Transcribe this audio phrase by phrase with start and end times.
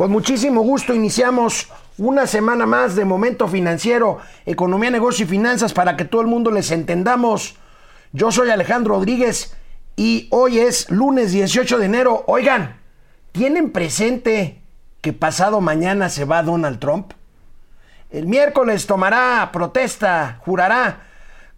[0.00, 5.98] Con muchísimo gusto iniciamos una semana más de Momento Financiero, Economía, Negocio y Finanzas para
[5.98, 7.56] que todo el mundo les entendamos.
[8.14, 9.54] Yo soy Alejandro Rodríguez
[9.96, 12.24] y hoy es lunes 18 de enero.
[12.28, 12.80] Oigan,
[13.32, 14.62] ¿tienen presente
[15.02, 17.12] que pasado mañana se va Donald Trump?
[18.08, 21.00] El miércoles tomará protesta, jurará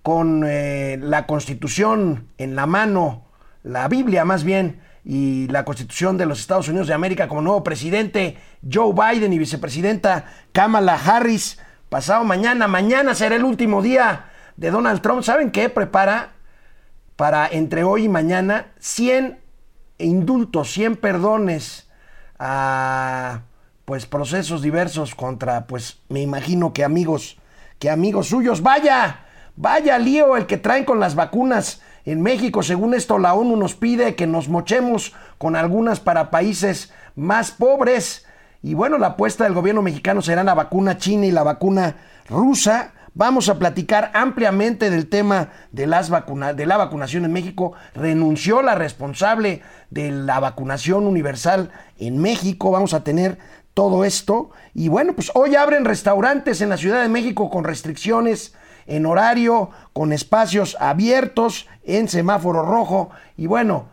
[0.03, 3.23] con eh, la constitución en la mano,
[3.63, 7.65] la Biblia más bien, y la Constitución de los Estados Unidos de América como nuevo
[7.65, 8.39] presidente
[8.71, 11.59] Joe Biden y vicepresidenta Kamala Harris.
[11.89, 15.23] Pasado mañana, mañana será el último día de Donald Trump.
[15.23, 16.33] ¿Saben qué prepara
[17.17, 19.39] para entre hoy y mañana 100
[19.99, 21.89] indultos, 100 perdones
[22.39, 23.43] a
[23.85, 27.37] pues procesos diversos contra pues me imagino que amigos
[27.83, 28.63] que amigos suyos.
[28.63, 33.57] Vaya, vaya lío el que traen con las vacunas en México, según esto, la ONU
[33.57, 38.27] nos pide que nos mochemos con algunas para países más pobres.
[38.63, 41.97] Y bueno, la apuesta del gobierno mexicano será la vacuna china y la vacuna
[42.29, 42.93] rusa.
[43.15, 47.75] Vamos a platicar ampliamente del tema de, las de la vacunación en México.
[47.95, 52.71] Renunció la responsable de la vacunación universal en México.
[52.71, 53.39] Vamos a tener
[53.75, 54.51] todo esto.
[54.75, 58.55] Y bueno, pues hoy abren restaurantes en la Ciudad de México con restricciones
[58.87, 63.11] en horario, con espacios abiertos, en semáforo rojo.
[63.37, 63.87] Y bueno,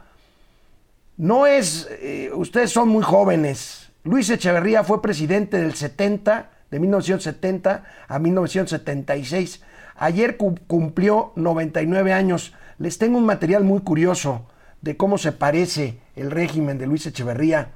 [1.17, 3.91] no es, eh, ustedes son muy jóvenes.
[4.03, 9.61] Luis Echeverría fue presidente del 70, de 1970 a 1976.
[9.95, 12.53] Ayer cumplió 99 años.
[12.77, 14.45] Les tengo un material muy curioso
[14.81, 17.71] de cómo se parece el régimen de Luis Echeverría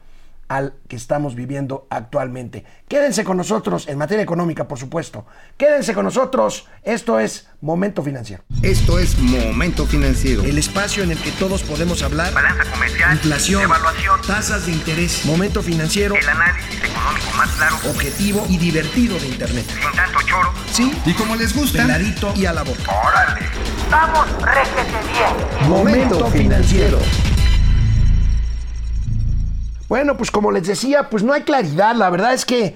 [0.47, 2.65] al que estamos viviendo actualmente.
[2.87, 5.25] Quédense con nosotros en materia económica, por supuesto.
[5.57, 6.67] Quédense con nosotros.
[6.83, 8.43] Esto es Momento Financiero.
[8.61, 10.43] Esto es Momento Financiero.
[10.43, 12.33] El espacio en el que todos podemos hablar.
[12.33, 13.13] Balanza comercial.
[13.13, 13.63] Inflación.
[13.63, 14.21] Evaluación.
[14.27, 15.25] Tasas de interés.
[15.25, 16.15] Momento Financiero.
[16.15, 17.75] El análisis económico más claro.
[17.89, 19.65] Objetivo y divertido de Internet.
[19.67, 20.53] Sin tanto choro.
[20.71, 20.91] Sí.
[21.05, 21.83] Y como les gusta.
[21.83, 22.91] Peladito y a la boca.
[22.91, 23.47] Órale.
[23.89, 25.69] Vamos, réjete bien.
[25.69, 26.99] Momento Financiero.
[29.89, 31.95] Bueno, pues como les decía, pues no hay claridad.
[31.95, 32.75] La verdad es que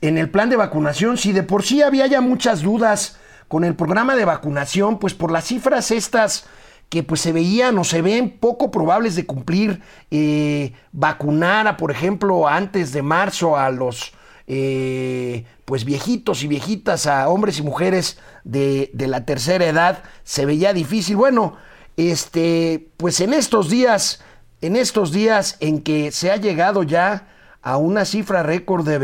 [0.00, 3.74] en el plan de vacunación, si de por sí había ya muchas dudas con el
[3.74, 6.46] programa de vacunación, pues por las cifras estas
[6.88, 11.90] que pues se veían o se ven poco probables de cumplir, eh, vacunar a, por
[11.90, 14.12] ejemplo, antes de marzo a los
[14.46, 20.46] eh, pues viejitos y viejitas, a hombres y mujeres de, de la tercera edad, se
[20.46, 21.16] veía difícil.
[21.16, 21.56] Bueno,
[21.98, 24.20] este, pues en estos días
[24.60, 27.28] en estos días en que se ha llegado ya
[27.62, 28.98] a una cifra récord de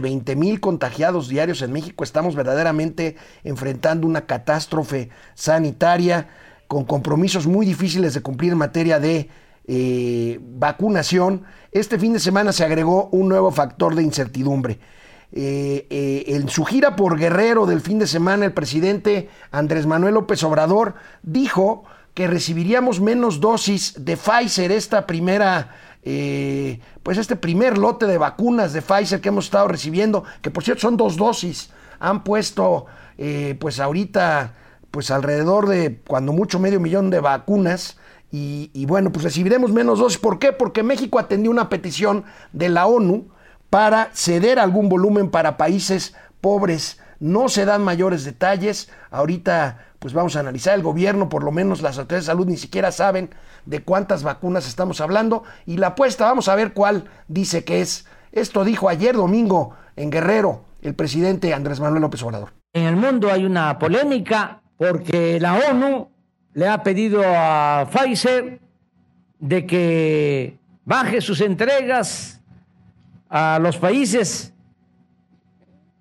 [0.00, 6.28] 20 mil contagiados diarios en México, estamos verdaderamente enfrentando una catástrofe sanitaria
[6.66, 9.28] con compromisos muy difíciles de cumplir en materia de
[9.66, 11.42] eh, vacunación.
[11.72, 14.78] Este fin de semana se agregó un nuevo factor de incertidumbre.
[15.32, 20.14] Eh, eh, en su gira por Guerrero del fin de semana, el presidente Andrés Manuel
[20.14, 21.84] López Obrador dijo
[22.14, 28.72] que recibiríamos menos dosis de Pfizer, esta primera, eh, pues este primer lote de vacunas
[28.72, 32.86] de Pfizer que hemos estado recibiendo, que por cierto son dos dosis, han puesto
[33.18, 34.54] eh, pues ahorita
[34.90, 37.96] pues alrededor de cuando mucho medio millón de vacunas.
[38.32, 40.18] Y, y bueno, pues recibiremos menos dosis.
[40.18, 40.52] ¿Por qué?
[40.52, 43.28] Porque México atendió una petición de la ONU
[43.70, 46.98] para ceder algún volumen para países pobres.
[47.20, 48.90] No se dan mayores detalles.
[49.10, 52.56] Ahorita pues vamos a analizar el gobierno, por lo menos las autoridades de salud ni
[52.56, 53.30] siquiera saben
[53.66, 58.06] de cuántas vacunas estamos hablando y la apuesta, vamos a ver cuál dice que es.
[58.32, 62.54] Esto dijo ayer domingo en Guerrero el presidente Andrés Manuel López Obrador.
[62.72, 66.08] En el mundo hay una polémica porque la ONU
[66.54, 68.58] le ha pedido a Pfizer
[69.38, 72.40] de que baje sus entregas
[73.28, 74.54] a los países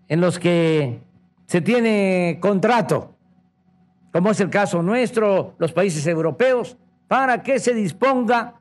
[0.08, 1.02] en los que
[1.50, 3.16] se tiene contrato
[4.12, 6.78] como es el caso nuestro, los países europeos,
[7.08, 8.54] para que se disponga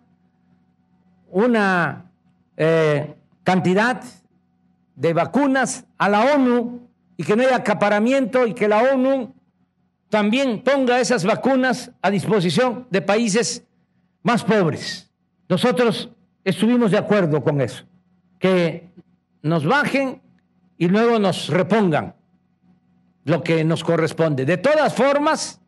[1.30, 2.10] una
[2.56, 4.02] eh, cantidad
[4.94, 9.34] de vacunas a la ONU y que no haya acaparamiento y que la ONU
[10.08, 13.66] también ponga esas vacunas a disposición de países
[14.22, 15.10] más pobres.
[15.46, 16.08] Nosotros
[16.42, 17.84] estuvimos de acuerdo con eso,
[18.38, 18.88] que
[19.42, 20.22] nos bajen
[20.78, 22.17] y luego nos repongan
[23.28, 24.44] lo que nos corresponde.
[24.46, 25.60] De todas formas,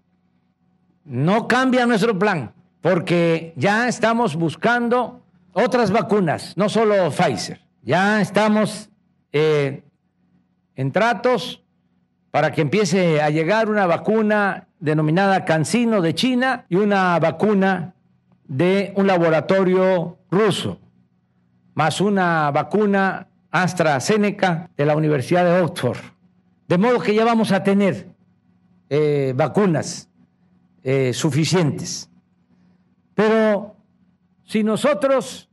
[1.05, 5.21] no cambia nuestro plan, porque ya estamos buscando
[5.53, 7.61] otras vacunas, no solo Pfizer.
[7.83, 8.89] Ya estamos
[9.33, 9.83] eh,
[10.75, 11.63] en tratos
[12.31, 17.95] para que empiece a llegar una vacuna denominada Cancino de China y una vacuna
[18.45, 20.79] de un laboratorio ruso,
[21.75, 25.99] más una vacuna AstraZeneca de la Universidad de Oxford.
[26.71, 28.15] De modo que ya vamos a tener
[28.89, 30.09] eh, vacunas
[30.85, 32.09] eh, suficientes.
[33.13, 33.75] Pero
[34.45, 35.51] si nosotros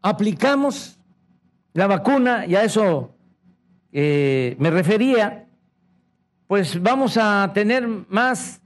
[0.00, 1.00] aplicamos
[1.72, 3.12] la vacuna, y a eso
[3.90, 5.48] eh, me refería,
[6.46, 8.62] pues vamos a tener más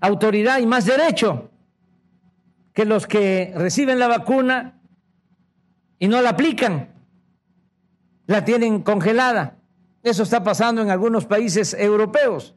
[0.00, 1.50] autoridad y más derecho
[2.72, 4.80] que los que reciben la vacuna
[5.98, 6.88] y no la aplican,
[8.26, 9.58] la tienen congelada.
[10.06, 12.54] Eso está pasando en algunos países europeos.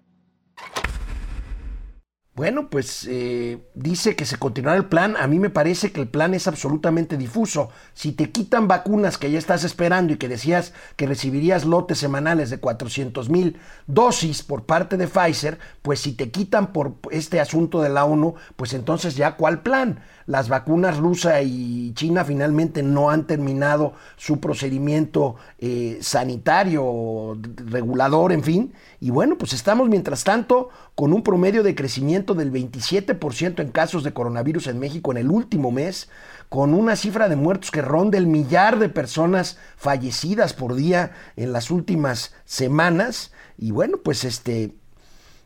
[2.35, 5.17] Bueno, pues eh, dice que se continuará el plan.
[5.17, 7.71] A mí me parece que el plan es absolutamente difuso.
[7.95, 12.51] Si te quitan vacunas que ya estás esperando y que decías que recibirías lotes semanales
[12.51, 13.57] de 400 mil
[13.87, 18.35] dosis por parte de Pfizer, pues si te quitan por este asunto de la ONU,
[18.55, 20.01] pues entonces ya cuál plan.
[20.29, 27.35] Las vacunas rusa y China finalmente no han terminado su procedimiento eh, sanitario,
[27.65, 28.73] regulador, en fin.
[28.99, 34.03] Y bueno, pues estamos mientras tanto con un promedio de crecimiento del 27% en casos
[34.03, 36.09] de coronavirus en México en el último mes,
[36.47, 41.53] con una cifra de muertos que ronda el millar de personas fallecidas por día en
[41.53, 43.31] las últimas semanas.
[43.57, 44.75] Y bueno, pues este,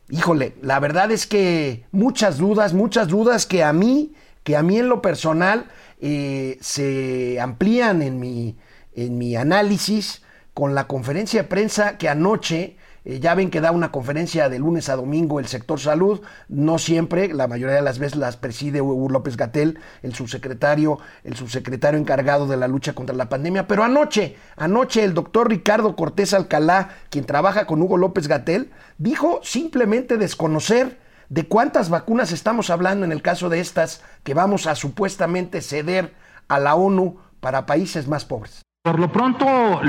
[0.09, 4.11] híjole, la verdad es que muchas dudas, muchas dudas que a mí,
[4.43, 5.69] que a mí en lo personal
[6.01, 8.57] eh, se amplían en mi,
[8.93, 10.21] en mi análisis
[10.53, 14.59] con la conferencia de prensa que anoche eh, ya ven que da una conferencia de
[14.59, 18.81] lunes a domingo el sector salud, no siempre, la mayoría de las veces las preside
[18.81, 23.83] Hugo López Gatel, el subsecretario, el subsecretario encargado de la lucha contra la pandemia, pero
[23.83, 30.17] anoche, anoche el doctor Ricardo Cortés Alcalá, quien trabaja con Hugo López Gatel, dijo simplemente
[30.17, 35.61] desconocer de cuántas vacunas estamos hablando en el caso de estas que vamos a supuestamente
[35.61, 36.13] ceder
[36.47, 38.61] a la ONU para países más pobres.
[38.83, 39.81] Por lo pronto,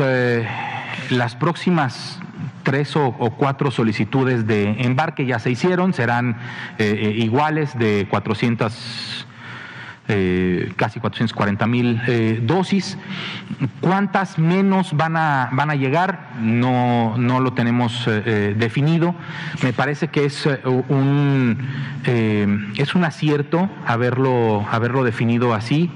[0.00, 0.48] eh,
[1.10, 2.18] las próximas
[2.62, 6.38] tres o, cuatro solicitudes de embarque ya se hicieron, serán
[6.78, 9.26] eh, eh, iguales de 400
[10.76, 12.00] casi 440 mil
[12.46, 12.96] dosis.
[13.80, 16.30] ¿Cuántas menos van a, van a llegar?
[16.40, 19.14] No, no lo tenemos definido.
[19.62, 20.48] Me parece que es
[20.88, 21.58] un,
[22.04, 25.90] es un acierto haberlo, haberlo definido así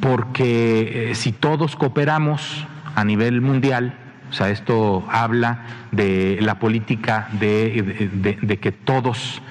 [0.00, 3.94] porque eh, si todos cooperamos a nivel mundial,
[4.30, 5.62] o sea, esto habla
[5.92, 9.42] de la política de, que todos,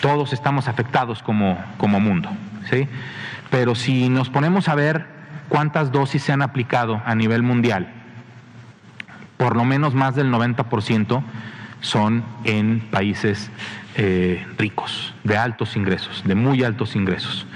[0.00, 2.30] todos estamos afectados como, como mundo,
[2.70, 2.88] ¿sí?
[3.50, 5.06] Pero si nos ponemos a ver
[5.48, 7.92] cuántas dosis se han aplicado a nivel mundial,
[9.36, 11.22] por lo menos más del 90%
[11.80, 13.50] son en países
[13.96, 17.46] eh, ricos, de altos ingresos, de muy altos ingresos.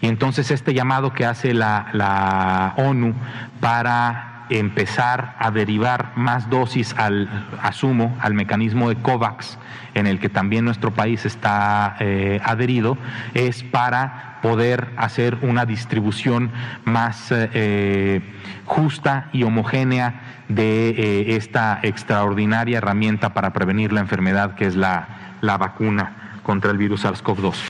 [0.00, 3.14] Y entonces este llamado que hace la, ONU
[3.60, 7.28] para empezar a derivar más dosis al,
[7.62, 9.58] asumo, al mecanismo de COVAX,
[9.94, 12.96] en el que también nuestro país está eh, adherido,
[13.34, 16.50] es para poder hacer una distribución
[16.84, 18.20] más eh,
[18.64, 25.38] justa y homogénea de eh, esta extraordinaria herramienta para prevenir la enfermedad que es la,
[25.40, 27.68] la vacuna contra el virus SARS-CoV-2.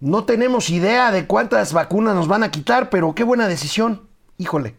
[0.00, 4.02] No tenemos idea de cuántas vacunas nos van a quitar, pero qué buena decisión.
[4.36, 4.74] Híjole,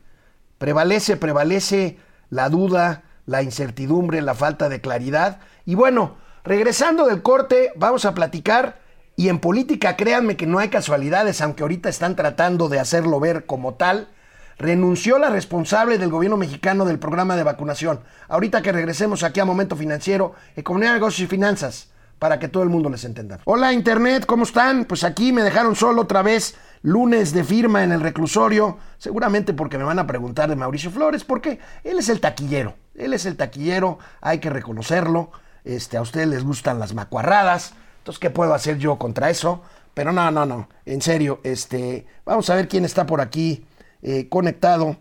[0.57, 1.97] prevalece, prevalece
[2.29, 5.39] la duda, la incertidumbre, la falta de claridad.
[5.65, 8.79] Y bueno, regresando del corte, vamos a platicar.
[9.15, 13.45] Y en política, créanme que no hay casualidades, aunque ahorita están tratando de hacerlo ver
[13.45, 14.09] como tal.
[14.57, 18.01] Renunció la responsable del gobierno mexicano del programa de vacunación.
[18.27, 22.69] Ahorita que regresemos aquí a Momento Financiero, Economía, Negocios y Finanzas para que todo el
[22.69, 23.39] mundo les entienda.
[23.45, 24.85] Hola Internet, ¿cómo están?
[24.85, 29.77] Pues aquí me dejaron solo otra vez lunes de firma en el reclusorio, seguramente porque
[29.77, 33.35] me van a preguntar de Mauricio Flores, porque él es el taquillero, él es el
[33.35, 35.31] taquillero, hay que reconocerlo,
[35.63, 39.63] este, a ustedes les gustan las macuarradas, entonces, ¿qué puedo hacer yo contra eso?
[39.95, 43.65] Pero no, no, no, en serio, este, vamos a ver quién está por aquí
[44.03, 44.97] eh, conectado.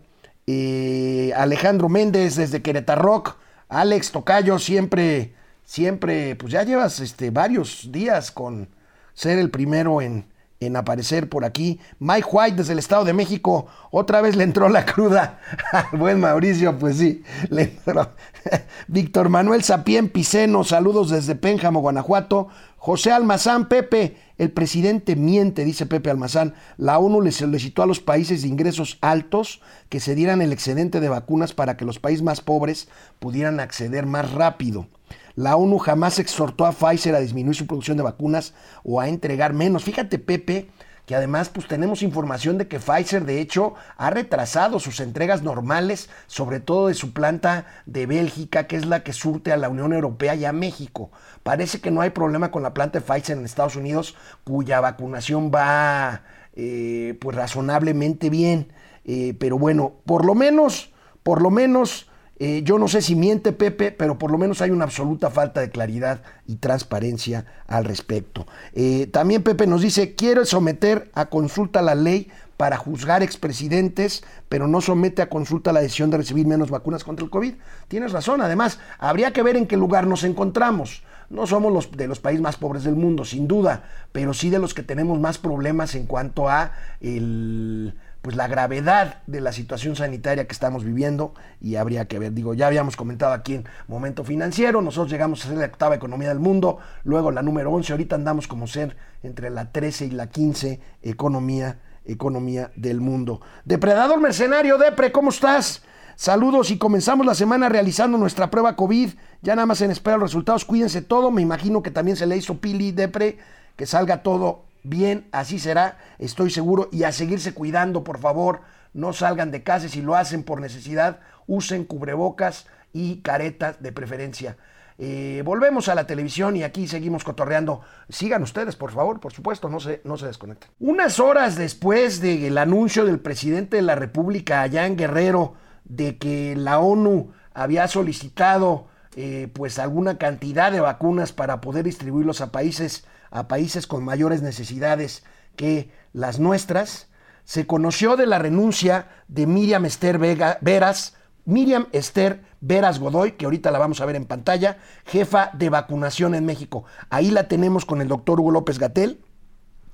[0.47, 3.23] Eh, Alejandro Méndez desde Querétaro
[3.69, 5.33] Alex Tocayo, siempre
[5.65, 8.69] siempre, pues ya llevas este, varios días con
[9.13, 10.25] ser el primero en,
[10.59, 11.79] en aparecer por aquí.
[11.99, 15.39] Mike White desde el Estado de México, otra vez le entró la cruda
[15.71, 18.11] al buen Mauricio, pues sí, le entró.
[18.87, 22.47] Víctor Manuel Sapien Piceno, saludos desde Pénjamo, Guanajuato.
[22.77, 26.53] José Almazán, Pepe, el presidente miente, dice Pepe Almazán.
[26.77, 29.59] La ONU le solicitó a los países de ingresos altos
[29.89, 34.05] que se dieran el excedente de vacunas para que los países más pobres pudieran acceder
[34.05, 34.87] más rápido.
[35.35, 39.53] La ONU jamás exhortó a Pfizer a disminuir su producción de vacunas o a entregar
[39.53, 39.83] menos.
[39.83, 40.69] Fíjate, Pepe,
[41.05, 46.09] que además pues tenemos información de que Pfizer de hecho ha retrasado sus entregas normales,
[46.27, 49.93] sobre todo de su planta de Bélgica, que es la que surte a la Unión
[49.93, 51.11] Europea y a México.
[51.43, 54.15] Parece que no hay problema con la planta de Pfizer en Estados Unidos,
[54.45, 56.23] cuya vacunación va
[56.53, 58.71] eh, pues razonablemente bien.
[59.03, 63.53] Eh, pero bueno, por lo menos, por lo menos eh, yo no sé si miente
[63.53, 68.45] Pepe, pero por lo menos hay una absoluta falta de claridad y transparencia al respecto.
[68.73, 74.67] Eh, también Pepe nos dice, quiere someter a consulta la ley para juzgar expresidentes, pero
[74.67, 77.55] no somete a consulta la decisión de recibir menos vacunas contra el COVID.
[77.87, 81.03] Tienes razón, además, habría que ver en qué lugar nos encontramos.
[81.29, 84.59] No somos los de los países más pobres del mundo, sin duda, pero sí de
[84.59, 89.95] los que tenemos más problemas en cuanto a el pues la gravedad de la situación
[89.95, 94.23] sanitaria que estamos viviendo y habría que ver, digo, ya habíamos comentado aquí en Momento
[94.23, 98.15] Financiero, nosotros llegamos a ser la octava economía del mundo, luego la número 11, ahorita
[98.15, 103.41] andamos como ser entre la 13 y la 15 economía, economía del mundo.
[103.63, 105.83] Depredador mercenario, Depre, ¿cómo estás?
[106.15, 109.11] Saludos y comenzamos la semana realizando nuestra prueba COVID.
[109.43, 110.65] Ya nada más en espera los resultados.
[110.65, 111.29] Cuídense todo.
[111.29, 113.37] Me imagino que también se le hizo Pili Depre.
[113.75, 118.61] Que salga todo bien, así será, estoy seguro, y a seguirse cuidando, por favor,
[118.93, 124.57] no salgan de casa, si lo hacen por necesidad, usen cubrebocas y caretas de preferencia.
[124.97, 127.81] Eh, volvemos a la televisión y aquí seguimos cotorreando.
[128.07, 130.69] Sigan ustedes, por favor, por supuesto, no se, no se desconecten.
[130.79, 136.55] Unas horas después del anuncio del presidente de la República allá en Guerrero de que
[136.55, 138.87] la ONU había solicitado
[139.17, 144.41] eh, pues alguna cantidad de vacunas para poder distribuirlos a países a países con mayores
[144.41, 145.23] necesidades
[145.57, 147.09] que las nuestras,
[147.43, 153.45] se conoció de la renuncia de Miriam Esther Vega, Veras, Miriam Esther Veras Godoy, que
[153.45, 156.85] ahorita la vamos a ver en pantalla, jefa de vacunación en México.
[157.09, 159.19] Ahí la tenemos con el doctor Hugo López Gatel.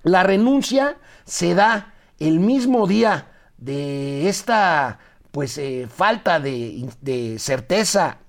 [0.04, 5.00] La renuncia se da el mismo día de esta
[5.32, 8.20] pues eh, falta de, de certeza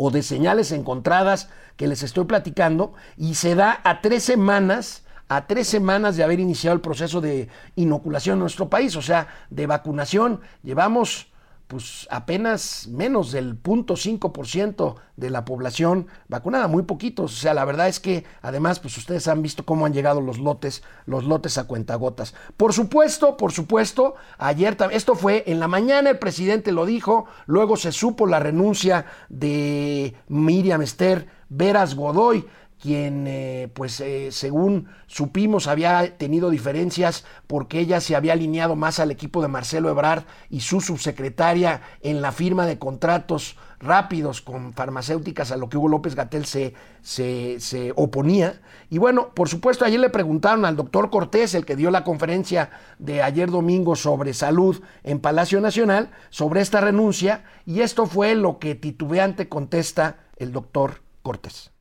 [0.00, 5.46] o de señales encontradas que les estoy platicando y se da a tres semanas a
[5.46, 9.66] tres semanas de haber iniciado el proceso de inoculación en nuestro país, o sea, de
[9.66, 10.40] vacunación.
[10.62, 11.26] Llevamos
[11.68, 17.34] pues apenas menos del 0.5% de la población vacunada, muy poquitos.
[17.34, 20.38] O sea, la verdad es que además, pues ustedes han visto cómo han llegado los
[20.38, 22.34] lotes, los lotes a cuentagotas.
[22.56, 27.76] Por supuesto, por supuesto, ayer, esto fue en la mañana, el presidente lo dijo, luego
[27.76, 32.46] se supo la renuncia de Miriam Esther Veras Godoy
[32.80, 39.00] quien, eh, pues eh, según supimos, había tenido diferencias porque ella se había alineado más
[39.00, 44.72] al equipo de Marcelo Ebrard y su subsecretaria en la firma de contratos rápidos con
[44.72, 48.60] farmacéuticas a lo que Hugo López Gatel se, se, se oponía.
[48.90, 52.70] Y bueno, por supuesto, ayer le preguntaron al doctor Cortés, el que dio la conferencia
[52.98, 58.58] de ayer domingo sobre salud en Palacio Nacional, sobre esta renuncia, y esto fue lo
[58.58, 61.72] que titubeante contesta el doctor Cortés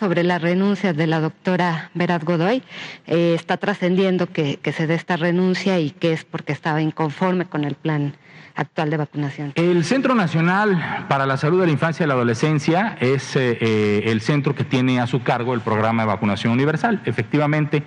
[0.00, 2.62] sobre la renuncia de la doctora Veraz Godoy.
[3.06, 7.44] Eh, está trascendiendo que, que, se dé esta renuncia y que es porque estaba inconforme
[7.44, 8.14] con el plan
[8.54, 9.52] actual de vacunación.
[9.54, 14.02] El Centro Nacional para la Salud de la Infancia y la Adolescencia es eh, eh,
[14.06, 17.00] el centro que tiene a su cargo el programa de vacunación universal.
[17.04, 17.82] Efectivamente,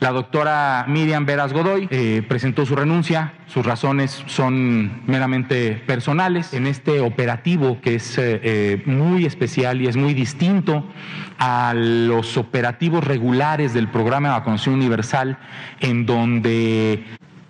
[0.00, 3.34] la doctora Miriam Veras Godoy eh, presentó su renuncia.
[3.46, 6.52] Sus razones son meramente personales.
[6.52, 8.20] En este operativo que es
[8.86, 10.84] muy especial y es muy distinto
[11.38, 15.38] a los operativos regulares del programa de vacunación universal,
[15.80, 17.04] en donde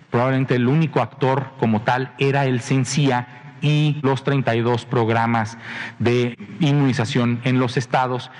[0.09, 5.57] probablemente el único actor como tal era el CENCIA y los 32 programas
[5.99, 8.31] de inmunización en los estados.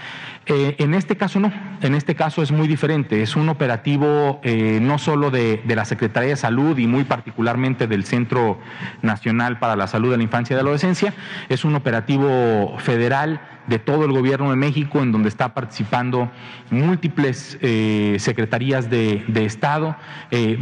[0.51, 4.79] Eh, en este caso no, en este caso es muy diferente, es un operativo eh,
[4.81, 8.57] no solo de, de, la Secretaría de Salud y muy particularmente del Centro
[9.03, 11.13] Nacional para la Salud de la Infancia y de la Adolescencia,
[11.49, 16.31] es un operativo federal de todo el gobierno de México, en donde está participando
[16.71, 19.95] múltiples eh, secretarías de, de Estado,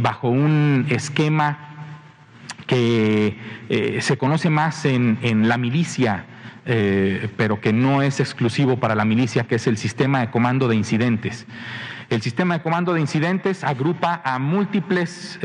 [0.02, 1.67] bajo un esquema
[2.68, 3.36] que
[3.68, 6.26] eh, se conoce más en, en la milicia,
[7.38, 10.76] pero que no es exclusivo para la milicia, que es el sistema de comando de
[10.76, 11.46] incidentes.
[12.10, 15.40] El sistema de comando de incidentes agrupa a múltiples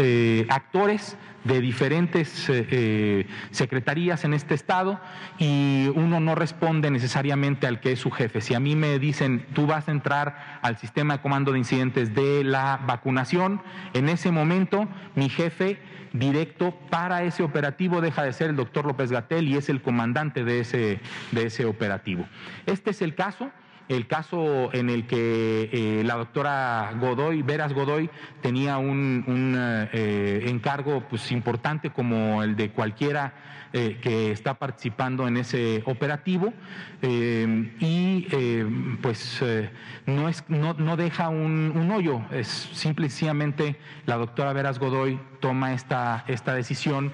[0.50, 5.00] actores, de diferentes eh, secretarías en este estado
[5.38, 8.42] y uno no responde necesariamente al que es su jefe.
[8.42, 12.14] Si a mí me dicen, tú vas a entrar al sistema de comando de incidentes
[12.16, 13.62] de la vacunación,
[13.94, 15.80] en ese momento mi jefe
[16.14, 20.44] directo para ese operativo deja de ser el doctor López Gatel y es el comandante
[20.44, 21.00] de ese,
[21.32, 22.26] de ese operativo.
[22.66, 23.52] Este es el caso
[23.90, 28.10] el caso en el que eh, la doctora Godoy, Veras Godoy,
[28.42, 33.34] tenía un, un eh, encargo pues, importante como el de cualquiera
[33.74, 36.54] eh, que está participando en ese operativo
[37.02, 38.68] eh, y eh,
[39.02, 39.72] pues eh,
[40.06, 43.76] no, es, no, no deja un, hoyo, es simple y sencillamente
[44.06, 47.14] la doctora Veras Godoy toma esta, esta decisión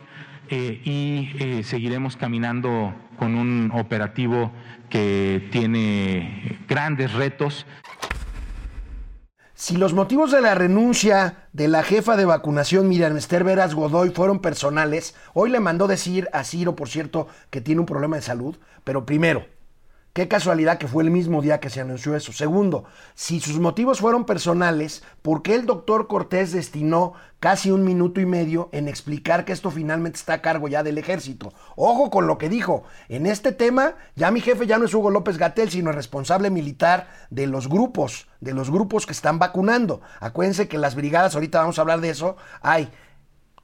[0.50, 4.51] eh, y seguiremos caminando con un operativo
[4.89, 7.66] que tiene grandes retos.
[9.60, 14.10] Si los motivos de la renuncia de la jefa de vacunación, Miriam Esther Veras Godoy,
[14.10, 18.22] fueron personales, hoy le mandó decir a Ciro, por cierto, que tiene un problema de
[18.22, 19.46] salud, pero primero,
[20.13, 22.34] Qué casualidad que fue el mismo día que se anunció eso.
[22.34, 28.20] Segundo, si sus motivos fueron personales, ¿por qué el doctor Cortés destinó casi un minuto
[28.20, 31.54] y medio en explicar que esto finalmente está a cargo ya del ejército?
[31.75, 32.84] Ojo con lo que dijo.
[33.08, 36.50] En este tema, ya mi jefe ya no es Hugo López Gatel, sino el responsable
[36.50, 40.01] militar de los grupos, de los grupos que están vacunando.
[40.20, 42.89] Acuérdense que las brigadas, ahorita vamos a hablar de eso, hay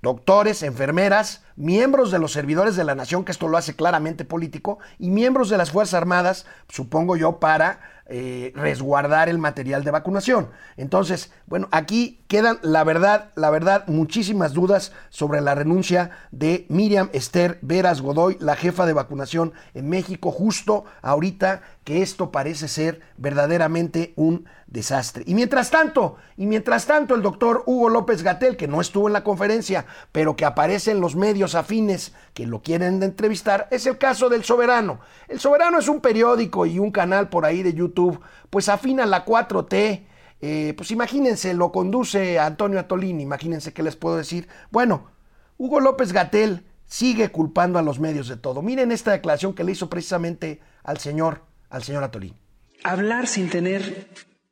[0.05, 4.77] doctores, enfermeras, miembros de los servidores de la nación, que esto lo hace claramente político,
[4.99, 10.51] y miembros de las Fuerzas Armadas, supongo yo, para eh, resguardar el material de vacunación.
[10.77, 17.09] Entonces, bueno, aquí quedan, la verdad, la verdad, muchísimas dudas sobre la renuncia de Miriam
[17.11, 22.99] Esther Veras Godoy, la jefa de vacunación en México, justo ahorita que esto parece ser
[23.15, 25.23] verdaderamente un desastre.
[25.27, 29.13] Y mientras tanto, y mientras tanto, el doctor Hugo López Gatel, que no estuvo en
[29.13, 33.99] la conferencia, pero que aparece en los medios afines que lo quieren entrevistar, es el
[33.99, 34.99] caso del Soberano.
[35.27, 39.23] El Soberano es un periódico y un canal por ahí de YouTube, pues afina la
[39.23, 40.07] 4T.
[40.41, 44.47] Eh, pues imagínense, lo conduce Antonio Atolini, imagínense qué les puedo decir.
[44.71, 45.11] Bueno,
[45.59, 48.63] Hugo López Gatel sigue culpando a los medios de todo.
[48.63, 52.35] Miren esta declaración que le hizo precisamente al señor, al señor Atolini.
[52.83, 54.07] Hablar sin tener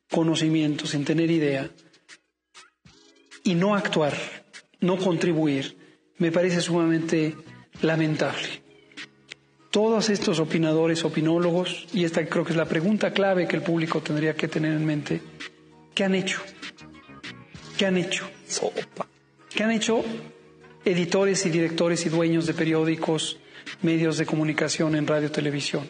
[0.10, 1.70] conocimiento, sin tener idea,
[3.44, 4.14] y no actuar,
[4.80, 5.78] no contribuir,
[6.18, 7.36] me parece sumamente
[7.82, 8.64] lamentable.
[9.70, 14.02] Todos estos opinadores, opinólogos, y esta creo que es la pregunta clave que el público
[14.02, 15.22] tendría que tener en mente,
[15.96, 16.42] ¿qué han hecho?
[17.78, 18.30] ¿Qué han hecho?
[19.50, 20.04] ¿Qué han hecho
[20.86, 23.40] editores y directores y dueños de periódicos,
[23.82, 25.90] medios de comunicación en radio, televisión?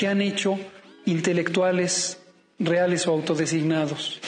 [0.00, 0.58] ¿Qué han hecho
[1.04, 2.22] intelectuales
[2.58, 4.18] reales o autodesignados?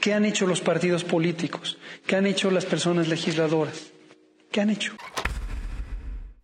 [0.00, 1.76] ¿Qué han hecho los partidos políticos?
[2.06, 3.92] ¿Qué han hecho las personas legisladoras?
[4.50, 4.94] ¿Qué han hecho?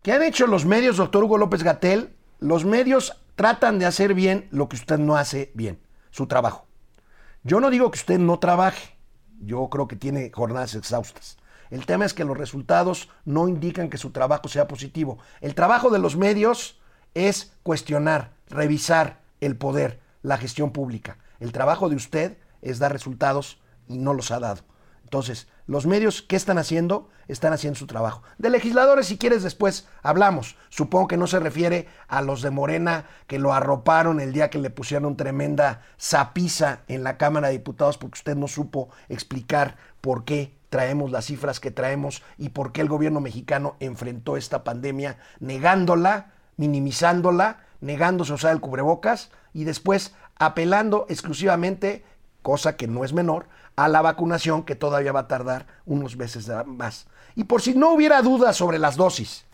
[0.03, 2.15] ¿Qué han hecho los medios, doctor Hugo López Gatel?
[2.37, 5.79] Los medios tratan de hacer bien lo que usted no hace bien,
[6.11, 6.67] su trabajo.
[7.41, 8.99] Yo no digo que usted no trabaje,
[9.39, 11.39] yo creo que tiene jornadas exhaustas.
[11.71, 15.17] El tema es que los resultados no indican que su trabajo sea positivo.
[15.41, 16.78] El trabajo de los medios
[17.13, 21.17] es cuestionar, revisar el poder, la gestión pública.
[21.39, 24.61] El trabajo de usted es dar resultados y no los ha dado.
[25.03, 27.09] Entonces, los medios, ¿qué están haciendo?
[27.27, 28.21] Están haciendo su trabajo.
[28.37, 30.55] De legisladores, si quieres, después hablamos.
[30.69, 34.59] Supongo que no se refiere a los de Morena que lo arroparon el día que
[34.59, 40.25] le pusieron tremenda zapiza en la Cámara de Diputados porque usted no supo explicar por
[40.25, 45.17] qué traemos las cifras que traemos y por qué el gobierno mexicano enfrentó esta pandemia
[45.39, 52.03] negándola, minimizándola, negándose a usar el cubrebocas y después apelando exclusivamente,
[52.41, 56.51] cosa que no es menor, a la vacunación que todavía va a tardar unos meses
[56.65, 57.07] más.
[57.35, 59.45] Y por si no hubiera dudas sobre las dosis,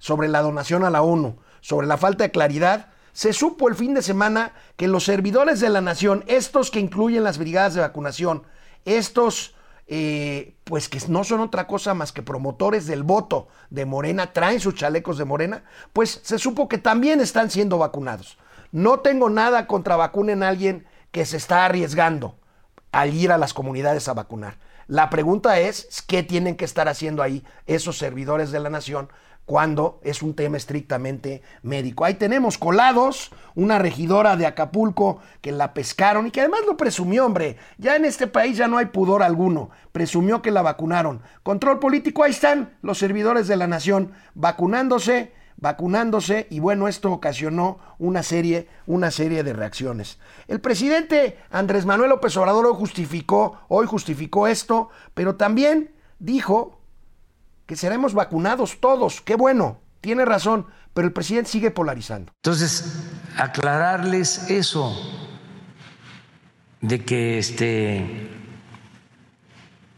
[0.00, 3.94] sobre la donación a la ONU, sobre la falta de claridad, se supo el fin
[3.94, 8.42] de semana que los servidores de la nación, estos que incluyen las brigadas de vacunación,
[8.84, 9.54] estos
[9.90, 14.60] eh, pues que no son otra cosa más que promotores del voto de Morena, traen
[14.60, 18.36] sus chalecos de Morena, pues se supo que también están siendo vacunados.
[18.70, 22.36] No tengo nada contra vacunen a alguien que se está arriesgando
[22.92, 24.58] al ir a las comunidades a vacunar.
[24.88, 29.10] La pregunta es, ¿qué tienen que estar haciendo ahí esos servidores de la nación
[29.44, 32.06] cuando es un tema estrictamente médico?
[32.06, 37.26] Ahí tenemos colados, una regidora de Acapulco que la pescaron y que además lo presumió,
[37.26, 37.58] hombre.
[37.76, 39.68] Ya en este país ya no hay pudor alguno.
[39.92, 41.20] Presumió que la vacunaron.
[41.42, 47.78] Control político, ahí están los servidores de la nación vacunándose vacunándose y bueno, esto ocasionó
[47.98, 50.18] una serie, una serie de reacciones.
[50.46, 56.80] El presidente Andrés Manuel López Obrador hoy justificó, hoy justificó esto, pero también dijo
[57.66, 59.20] que seremos vacunados todos.
[59.20, 62.32] Qué bueno, tiene razón, pero el presidente sigue polarizando.
[62.36, 63.02] Entonces,
[63.36, 64.96] aclararles eso
[66.80, 68.30] de que este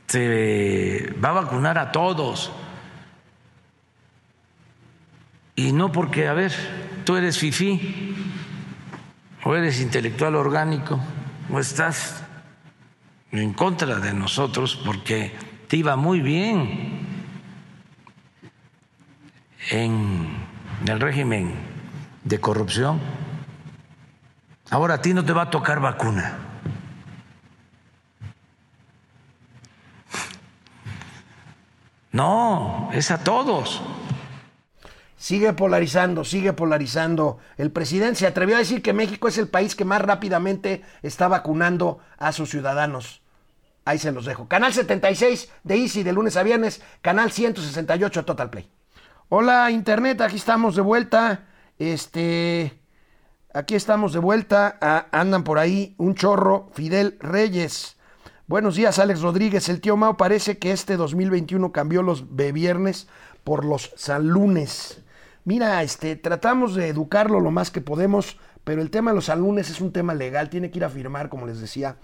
[0.07, 2.51] se va a vacunar a todos
[5.61, 6.55] Y no porque, a ver,
[7.05, 8.17] tú eres fifí
[9.45, 10.99] o eres intelectual orgánico
[11.53, 12.23] o estás
[13.31, 15.37] en contra de nosotros porque
[15.69, 17.07] te iba muy bien
[19.69, 20.29] en
[20.87, 21.53] el régimen
[22.25, 22.99] de corrupción.
[24.71, 26.39] Ahora a ti no te va a tocar vacuna.
[32.13, 33.83] No, es a todos.
[35.21, 37.41] Sigue polarizando, sigue polarizando.
[37.59, 41.29] El presidente se atrevió a decir que México es el país que más rápidamente está
[41.29, 43.21] vacunando a sus ciudadanos.
[43.85, 44.49] Ahí se los dejo.
[44.49, 48.71] Canal 76 de Easy de lunes a viernes, canal 168 Total Play.
[49.29, 51.45] Hola Internet, aquí estamos de vuelta.
[51.79, 52.81] Este,
[53.53, 54.79] aquí estamos de vuelta.
[54.81, 57.99] Ah, andan por ahí un chorro, Fidel Reyes.
[58.47, 59.69] Buenos días, Alex Rodríguez.
[59.69, 63.07] El tío Mao parece que este 2021 cambió los viernes
[63.45, 65.05] por los salunes.
[65.45, 69.71] Mira, este, tratamos de educarlo lo más que podemos, pero el tema de los salunes
[69.71, 70.51] es un tema legal.
[70.51, 71.97] Tiene que ir a firmar, como les decía,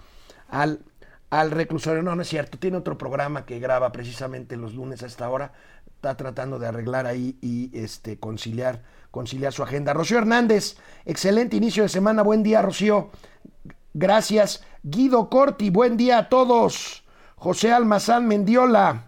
[0.49, 0.81] al,
[1.29, 2.01] al reclusorio.
[2.03, 2.57] No, no es cierto.
[2.57, 5.53] Tiene otro programa que graba precisamente los lunes a esta hora.
[5.95, 9.93] Está tratando de arreglar ahí y este, conciliar, conciliar su agenda.
[9.93, 12.21] Rocío Hernández, excelente inicio de semana.
[12.23, 13.11] Buen día, Rocío.
[13.93, 14.63] Gracias.
[14.83, 17.03] Guido Corti, buen día a todos.
[17.35, 19.06] José Almazán Mendiola,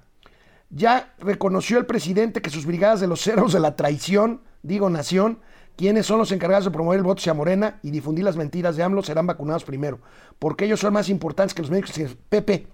[0.69, 5.39] ya reconoció el presidente que sus brigadas de los ceros de la traición, digo nación,
[5.75, 8.83] quienes son los encargados de promover el voto hacia Morena y difundir las mentiras de
[8.83, 9.99] AMLO, serán vacunados primero,
[10.37, 12.17] porque ellos son más importantes que los médicos.
[12.29, 12.67] Pepe,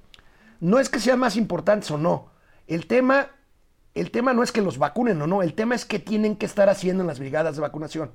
[0.59, 2.31] no es que sean más importantes o no.
[2.67, 3.27] El tema,
[3.93, 6.47] el tema no es que los vacunen o no, el tema es que tienen que
[6.47, 8.11] estar haciendo en las brigadas de vacunación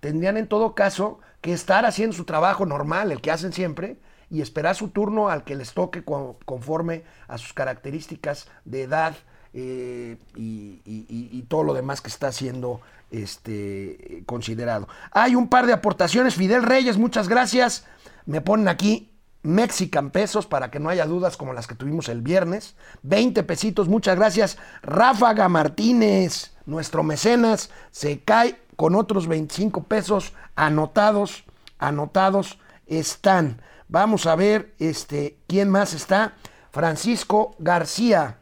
[0.00, 3.98] tendrían en todo caso que estar haciendo su trabajo normal, el que hacen siempre,
[4.30, 9.14] y esperar su turno al que les toque conforme a sus características de edad
[9.58, 14.88] eh, y, todo lo demás que está siendo este, considerado.
[15.12, 16.34] Hay un par de aportaciones.
[16.34, 17.86] Fidel Reyes, muchas gracias.
[18.26, 19.12] Me ponen aquí
[19.42, 22.74] Mexican pesos para que no haya dudas como las que tuvimos el viernes.
[23.02, 24.58] 20 pesitos, muchas gracias.
[24.82, 31.44] Ráfaga Martínez, nuestro mecenas, se cae con otros 25 pesos anotados,
[31.78, 33.62] anotados están.
[33.88, 36.34] Vamos a ver este, quién más está.
[36.70, 38.38] Francisco García.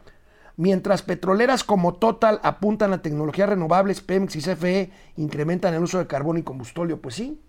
[0.56, 6.06] Mientras petroleras como Total apuntan a tecnologías renovables, Pemex y CFE incrementan el uso de
[6.06, 7.00] carbón y combustóleo.
[7.00, 7.40] Pues sí,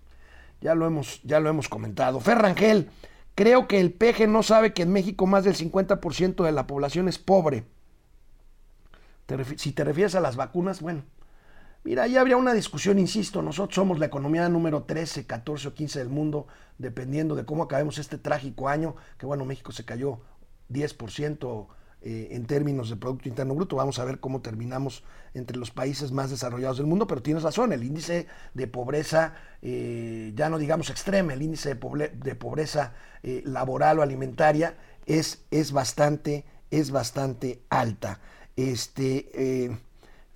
[0.60, 2.20] ya lo hemos, ya lo hemos comentado.
[2.20, 2.90] Ferrangel,
[3.34, 7.08] creo que el PG no sabe que en México más del 50% de la población
[7.08, 7.64] es pobre.
[9.56, 11.02] si te refieres a las vacunas, bueno,
[11.86, 16.00] Mira, ya habría una discusión, insisto, nosotros somos la economía número 13, 14 o 15
[16.00, 20.18] del mundo, dependiendo de cómo acabemos este trágico año, que bueno, México se cayó
[20.68, 21.68] 10%
[22.02, 26.10] eh, en términos de Producto Interno Bruto, vamos a ver cómo terminamos entre los países
[26.10, 30.90] más desarrollados del mundo, pero tienes razón, el índice de pobreza, eh, ya no digamos
[30.90, 38.18] extrema, el índice de, pobreza eh, laboral o alimentaria es, es, bastante, es bastante alta.
[38.56, 39.78] Este,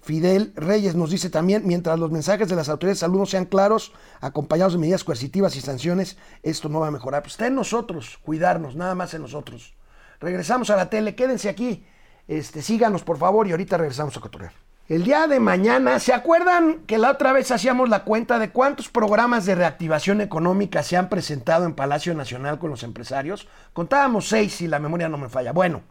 [0.02, 3.44] Fidel Reyes nos dice también, mientras los mensajes de las autoridades de salud no sean
[3.44, 7.22] claros, acompañados de medidas coercitivas y sanciones, esto no va a mejorar.
[7.22, 9.74] Pues está en nosotros, cuidarnos, nada más en nosotros.
[10.20, 11.84] Regresamos a la tele, quédense aquí,
[12.28, 14.52] este, síganos por favor y ahorita regresamos a Cotorrear.
[14.88, 18.88] El día de mañana, ¿se acuerdan que la otra vez hacíamos la cuenta de cuántos
[18.88, 23.46] programas de reactivación económica se han presentado en Palacio Nacional con los empresarios?
[23.72, 25.52] Contábamos seis si la memoria no me falla.
[25.52, 25.82] Bueno,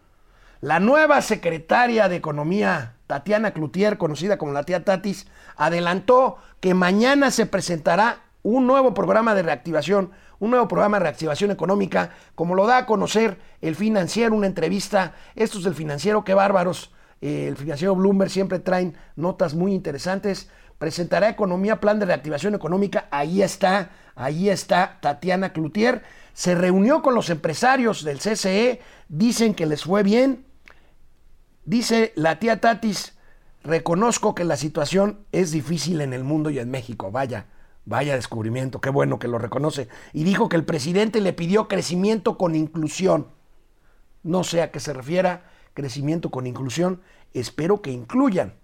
[0.60, 7.32] la nueva secretaria de Economía, Tatiana Cloutier, conocida como la tía Tatis, adelantó que mañana
[7.32, 12.67] se presentará un nuevo programa de reactivación, un nuevo programa de reactivación económica, como lo
[12.67, 15.15] da a conocer el financiero, una entrevista.
[15.36, 16.91] Estos del financiero, qué bárbaros.
[17.19, 20.48] Eh, el financiero Bloomberg siempre traen notas muy interesantes.
[20.78, 23.08] Presentará Economía, Plan de Reactivación Económica.
[23.10, 26.04] Ahí está, ahí está Tatiana Cloutier.
[26.34, 30.45] Se reunió con los empresarios del CCE, dicen que les fue bien,
[31.69, 33.13] Dice la tía Tatis,
[33.63, 37.12] reconozco que la situación es difícil en el mundo y en México.
[37.12, 37.45] Vaya,
[37.86, 39.88] vaya descubrimiento, qué bueno que lo reconoce.
[40.12, 43.27] Y dijo que el presidente le pidió crecimiento con inclusión.
[44.23, 45.43] No sé a qué se refiera,
[45.75, 47.03] crecimiento con inclusión.
[47.36, 48.55] Espero que incluyan,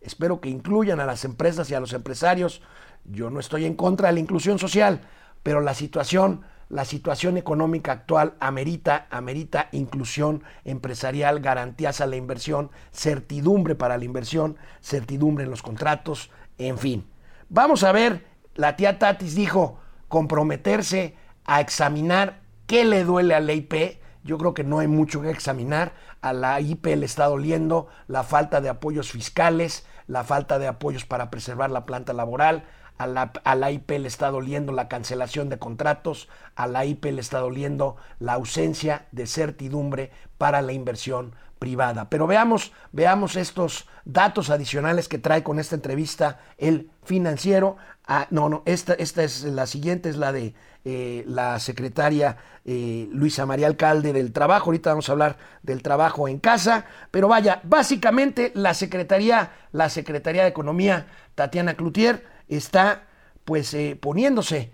[0.00, 2.62] espero que incluyan a las empresas y a los empresarios.
[3.04, 5.00] Yo no estoy en contra de la inclusión social,
[5.42, 12.70] pero la situación la situación económica actual amerita, amerita inclusión empresarial, garantías a la inversión,
[12.92, 17.04] certidumbre para la inversión, certidumbre en los contratos, en fin.
[17.50, 23.52] Vamos a ver, la tía Tatis dijo comprometerse a examinar qué le duele a la
[23.52, 24.00] IP.
[24.24, 25.92] Yo creo que no hay mucho que examinar.
[26.22, 31.04] A la IP le está doliendo la falta de apoyos fiscales, la falta de apoyos
[31.04, 32.64] para preservar la planta laboral.
[32.98, 37.06] A la, a la IP le está doliendo la cancelación de contratos, a la IP
[37.06, 42.10] le está doliendo la ausencia de certidumbre para la inversión privada.
[42.10, 47.76] Pero veamos, veamos estos datos adicionales que trae con esta entrevista el financiero.
[48.04, 53.08] Ah, no, no, esta, esta es la siguiente, es la de eh, la secretaria eh,
[53.12, 54.66] Luisa María Alcalde del Trabajo.
[54.66, 56.86] Ahorita vamos a hablar del trabajo en casa.
[57.12, 63.04] Pero vaya, básicamente la Secretaría, la Secretaría de Economía, Tatiana Cloutier, está
[63.44, 64.72] pues eh, poniéndose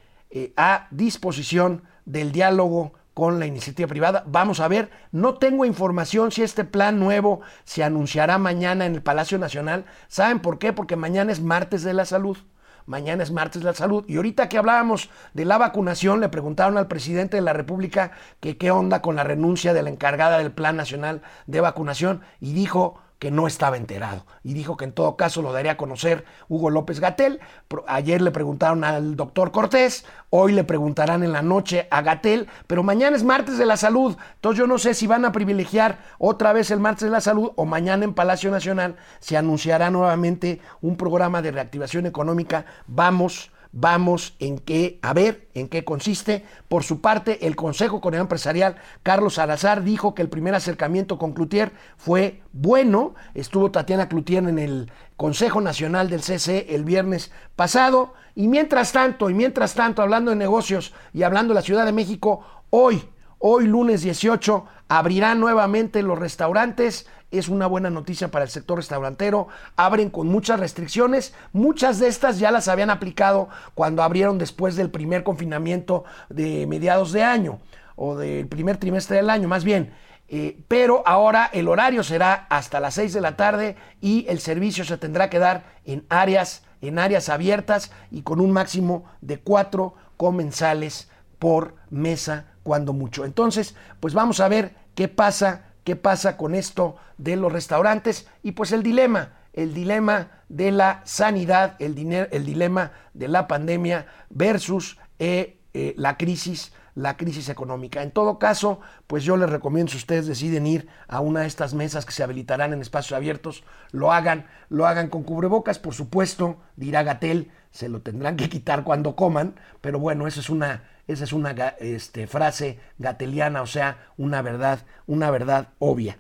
[0.57, 4.23] a disposición del diálogo con la iniciativa privada.
[4.29, 9.03] Vamos a ver, no tengo información si este plan nuevo se anunciará mañana en el
[9.03, 9.87] Palacio Nacional.
[10.07, 10.73] ¿Saben por qué?
[10.73, 12.39] Porque mañana es martes de la salud.
[12.87, 14.05] Mañana es martes de la salud.
[14.07, 18.57] Y ahorita que hablábamos de la vacunación, le preguntaron al presidente de la República que
[18.57, 23.01] qué onda con la renuncia de la encargada del Plan Nacional de Vacunación y dijo
[23.19, 26.71] que no estaba enterado y dijo que en todo caso lo daría a conocer Hugo
[26.71, 27.41] López Gatel.
[27.87, 32.83] Ayer le preguntaron al doctor Cortés, hoy le preguntarán en la noche a Gatel, pero
[32.83, 36.53] mañana es martes de la salud, entonces yo no sé si van a privilegiar otra
[36.53, 40.97] vez el martes de la salud o mañana en Palacio Nacional se anunciará nuevamente un
[40.97, 42.67] programa de reactivación económica.
[42.87, 46.45] Vamos vamos en qué, a ver en qué consiste.
[46.69, 51.33] Por su parte, el Consejo Económico Empresarial, Carlos Salazar, dijo que el primer acercamiento con
[51.33, 53.15] Cloutier fue bueno.
[53.35, 58.15] Estuvo Tatiana Cloutier en el Consejo Nacional del CCE el viernes pasado.
[58.35, 61.93] Y mientras tanto, y mientras tanto, hablando de negocios y hablando de la Ciudad de
[61.93, 63.03] México, hoy,
[63.39, 69.49] hoy lunes 18, abrirán nuevamente los restaurantes es una buena noticia para el sector restaurantero.
[69.77, 71.35] Abren con muchas restricciones.
[71.53, 77.13] Muchas de estas ya las habían aplicado cuando abrieron después del primer confinamiento de mediados
[77.13, 77.61] de año
[77.97, 79.93] o del primer trimestre del año, más bien.
[80.31, 84.85] Eh, pero ahora el horario será hasta las 6 de la tarde y el servicio
[84.85, 89.95] se tendrá que dar en áreas, en áreas abiertas y con un máximo de cuatro
[90.19, 93.25] comensales por mesa cuando mucho.
[93.25, 98.53] Entonces, pues vamos a ver qué pasa qué pasa con esto de los restaurantes y
[98.53, 101.97] pues el dilema, el dilema de la sanidad, el,
[102.31, 108.03] el dilema de la pandemia versus eh, eh, la crisis la crisis económica.
[108.03, 111.73] En todo caso, pues yo les recomiendo, si ustedes deciden ir a una de estas
[111.73, 116.59] mesas que se habilitarán en espacios abiertos, lo hagan, lo hagan con cubrebocas, por supuesto,
[116.77, 121.25] dirá Gatel, se lo tendrán que quitar cuando coman, pero bueno, eso es una esa
[121.25, 126.19] es una este, frase gateliana, o sea, una verdad, una verdad obvia.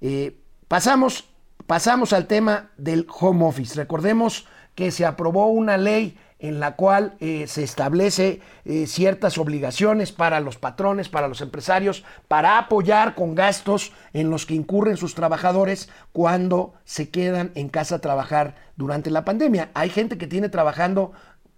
[0.00, 0.38] Eh,
[0.68, 1.28] pasamos,
[1.66, 3.74] pasamos al tema del home office.
[3.74, 10.12] Recordemos que se aprobó una ley en la cual eh, se establece eh, ciertas obligaciones
[10.12, 15.14] para los patrones, para los empresarios, para apoyar con gastos en los que incurren sus
[15.14, 19.70] trabajadores cuando se quedan en casa a trabajar durante la pandemia.
[19.74, 21.12] Hay gente que tiene trabajando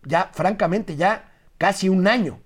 [0.04, 2.40] ya, francamente, ya casi un año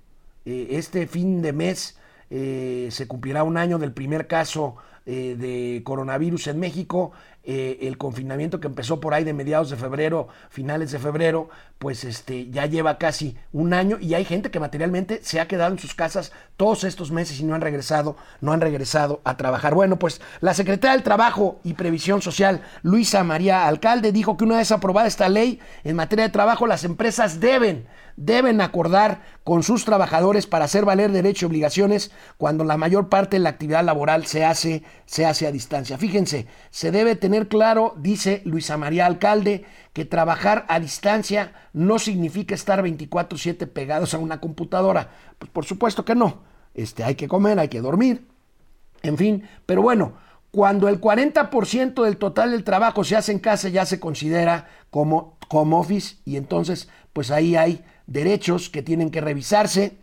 [0.47, 1.99] eh, este fin de mes
[2.31, 7.13] eh, se cumplirá un año del primer caso eh, de coronavirus en México.
[7.49, 12.51] el confinamiento que empezó por ahí de mediados de febrero, finales de febrero, pues este,
[12.51, 15.95] ya lleva casi un año y hay gente que materialmente se ha quedado en sus
[15.95, 19.75] casas todos estos meses y no han regresado, no han regresado a trabajar.
[19.75, 24.57] Bueno, pues la secretaria del Trabajo y Previsión Social, Luisa María Alcalde, dijo que una
[24.57, 29.85] vez aprobada esta ley en materia de trabajo, las empresas deben deben acordar con sus
[29.85, 34.26] trabajadores para hacer valer derechos y obligaciones cuando la mayor parte de la actividad laboral
[34.26, 35.98] se hace, se hace a distancia.
[35.98, 42.55] Fíjense, se debe tener claro, dice Luisa María Alcalde, que trabajar a distancia no significa
[42.55, 45.11] estar 24/7 pegados a una computadora.
[45.38, 46.42] Pues por supuesto que no.
[46.74, 48.26] Este, hay que comer, hay que dormir,
[49.02, 50.14] en fin, pero bueno,
[50.50, 55.38] cuando el 40% del total del trabajo se hace en casa ya se considera como
[55.48, 59.97] home office y entonces pues ahí hay derechos que tienen que revisarse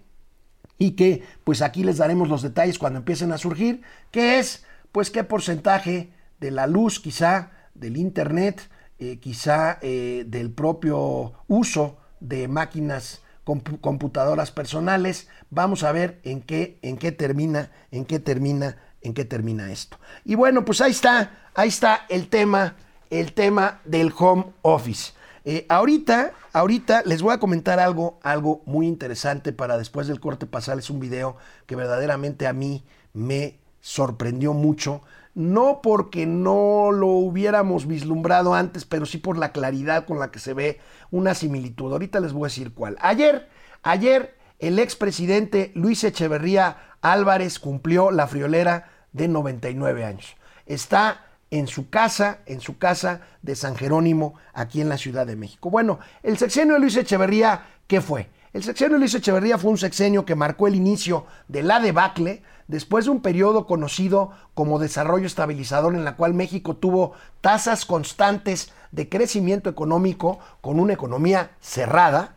[0.78, 5.12] y que pues aquí les daremos los detalles cuando empiecen a surgir, que es pues
[5.12, 12.48] qué porcentaje de la luz quizá, del internet, eh, quizá eh, del propio uso de
[12.48, 15.28] máquinas computadoras personales.
[15.50, 19.98] Vamos a ver en qué, en qué termina, en qué termina, en qué termina esto.
[20.24, 22.76] Y bueno, pues ahí está, ahí está el tema,
[23.10, 25.14] el tema del home office.
[25.46, 30.46] Eh, ahorita, ahorita les voy a comentar algo, algo muy interesante para después del corte
[30.46, 35.02] pasarles un video que verdaderamente a mí me sorprendió mucho.
[35.36, 40.40] No porque no lo hubiéramos vislumbrado antes, pero sí por la claridad con la que
[40.40, 40.80] se ve
[41.12, 41.92] una similitud.
[41.92, 42.98] Ahorita les voy a decir cuál.
[43.02, 43.50] Ayer,
[43.82, 50.36] ayer, el expresidente Luis Echeverría Álvarez cumplió la friolera de 99 años.
[50.66, 55.36] Está en su casa, en su casa de San Jerónimo, aquí en la Ciudad de
[55.36, 55.70] México.
[55.70, 58.32] Bueno, el sexenio de Luis Echeverría, ¿qué fue?
[58.54, 62.42] El sexenio de Luis Echeverría fue un sexenio que marcó el inicio de la debacle
[62.68, 68.72] después de un periodo conocido como desarrollo estabilizador en la cual México tuvo tasas constantes
[68.92, 72.34] de crecimiento económico con una economía cerrada,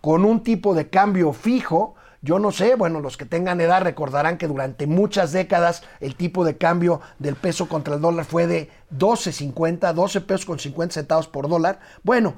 [0.00, 4.36] con un tipo de cambio fijo, yo no sé, bueno, los que tengan edad recordarán
[4.36, 8.70] que durante muchas décadas el tipo de cambio del peso contra el dólar fue de
[8.94, 11.80] 12.50, 12 pesos con 50 centavos por dólar.
[12.02, 12.34] Bueno,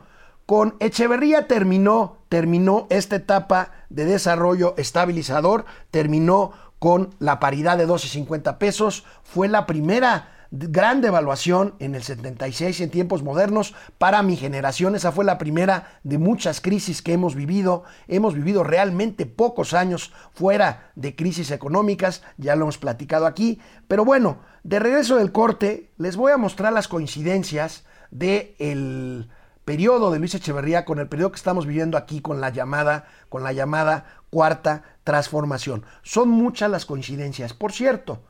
[0.46, 8.58] con Echeverría terminó, terminó esta etapa de desarrollo estabilizador, terminó con la paridad de 12.50
[8.58, 13.74] pesos, fue la primera gran devaluación en el 76 en tiempos modernos.
[13.96, 17.84] Para mi generación esa fue la primera de muchas crisis que hemos vivido.
[18.06, 23.60] Hemos vivido realmente pocos años fuera de crisis económicas, ya lo hemos platicado aquí.
[23.88, 29.30] Pero bueno, de regreso del corte, les voy a mostrar las coincidencias del el
[29.64, 33.42] periodo de Luis Echeverría con el periodo que estamos viviendo aquí con la llamada, con
[33.42, 35.84] la llamada cuarta transformación.
[36.02, 37.54] Son muchas las coincidencias.
[37.54, 38.22] Por cierto,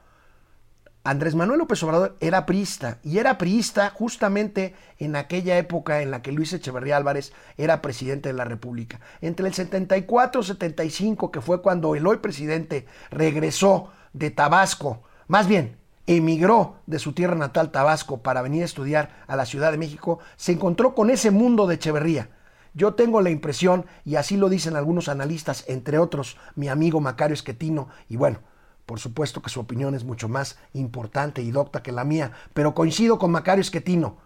[1.05, 6.23] Andrés Manuel López Obrador era priista y era priista justamente en aquella época en la
[6.23, 9.01] que Luis Echeverría Álvarez era presidente de la República.
[9.21, 15.49] Entre el 74 y 75, que fue cuando el hoy presidente regresó de Tabasco, más
[15.49, 19.79] bien emigró de su tierra natal Tabasco para venir a estudiar a la Ciudad de
[19.79, 22.31] México, se encontró con ese mundo de Echeverría.
[22.75, 27.35] Yo tengo la impresión, y así lo dicen algunos analistas, entre otros mi amigo Macario
[27.35, 28.41] Esquetino, y bueno,
[28.87, 32.75] por supuesto que su opinión es mucho más importante y docta que la mía, pero
[32.75, 34.19] coincido con Macario Esquetino.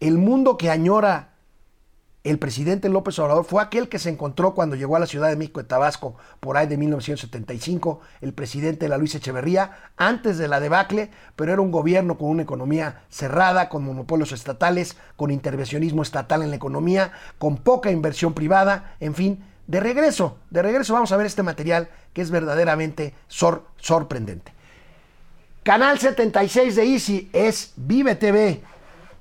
[0.00, 1.34] El mundo que añora
[2.24, 5.36] el presidente López Obrador fue aquel que se encontró cuando llegó a la Ciudad de
[5.36, 10.48] México de Tabasco por ahí de 1975, el presidente de la Luis Echeverría, antes de
[10.48, 16.02] la debacle, pero era un gobierno con una economía cerrada, con monopolios estatales, con intervencionismo
[16.02, 21.12] estatal en la economía, con poca inversión privada, en fin, de regreso, de regreso vamos
[21.12, 24.52] a ver este material que es verdaderamente sorprendente.
[25.62, 28.62] Canal 76 de Easy es Vive TV.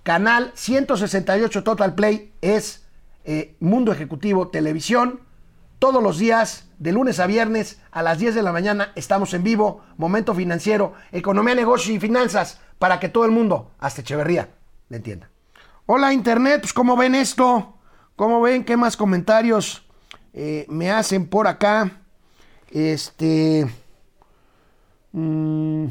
[0.03, 2.87] Canal 168 Total Play es
[3.25, 5.19] eh, Mundo Ejecutivo Televisión.
[5.79, 9.43] Todos los días, de lunes a viernes, a las 10 de la mañana, estamos en
[9.43, 9.83] vivo.
[9.97, 14.47] Momento financiero, economía, negocios y finanzas, para que todo el mundo, hasta Echeverría,
[14.87, 15.29] le entienda.
[15.85, 17.77] Hola Internet, pues ¿cómo ven esto?
[18.15, 18.63] ¿Cómo ven?
[18.63, 19.86] ¿Qué más comentarios
[20.39, 21.99] eh, me hacen por acá?
[22.69, 23.67] Este...
[25.11, 25.87] Mm,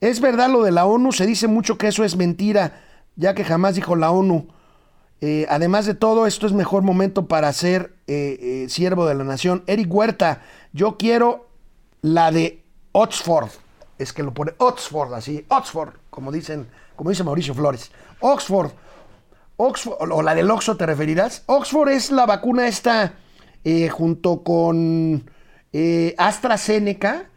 [0.00, 2.80] es verdad lo de la ONU, se dice mucho que eso es mentira,
[3.16, 4.48] ya que jamás dijo la ONU.
[5.20, 9.62] Eh, además de todo, esto es mejor momento para ser eh, siervo de la nación.
[9.66, 10.40] Eric Huerta,
[10.72, 11.46] yo quiero
[12.00, 13.50] la de Oxford.
[13.98, 17.90] Es que lo pone Oxford así, Oxford, como dicen, como dice Mauricio Flores.
[18.20, 18.70] Oxford,
[19.58, 21.42] Oxford, o la del Oxford te referirás.
[21.44, 23.14] Oxford es la vacuna esta
[23.90, 25.30] junto con
[26.16, 27.30] AstraZeneca,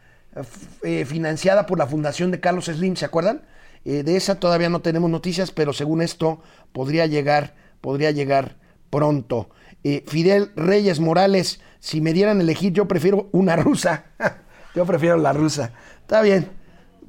[1.06, 3.42] financiada por la Fundación de Carlos Slim, ¿se acuerdan?
[3.84, 6.40] de esa todavía no tenemos noticias, pero según esto
[6.72, 8.56] podría llegar podría llegar
[8.90, 9.50] pronto.
[9.84, 14.04] Eh, Fidel Reyes Morales, si me dieran elegir, yo prefiero una rusa.
[14.74, 15.72] yo prefiero la rusa.
[16.00, 16.50] Está bien.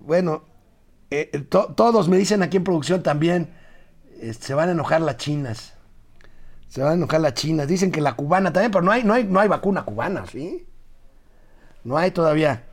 [0.05, 0.43] Bueno,
[1.09, 3.49] eh, eh, todos me dicen aquí en producción también,
[4.39, 5.73] se van a enojar las chinas.
[6.71, 7.67] Se van a enojar las chinas.
[7.67, 10.65] Dicen que la cubana también, pero no hay, no hay, no hay vacuna cubana, ¿sí?
[11.83, 12.65] No hay todavía.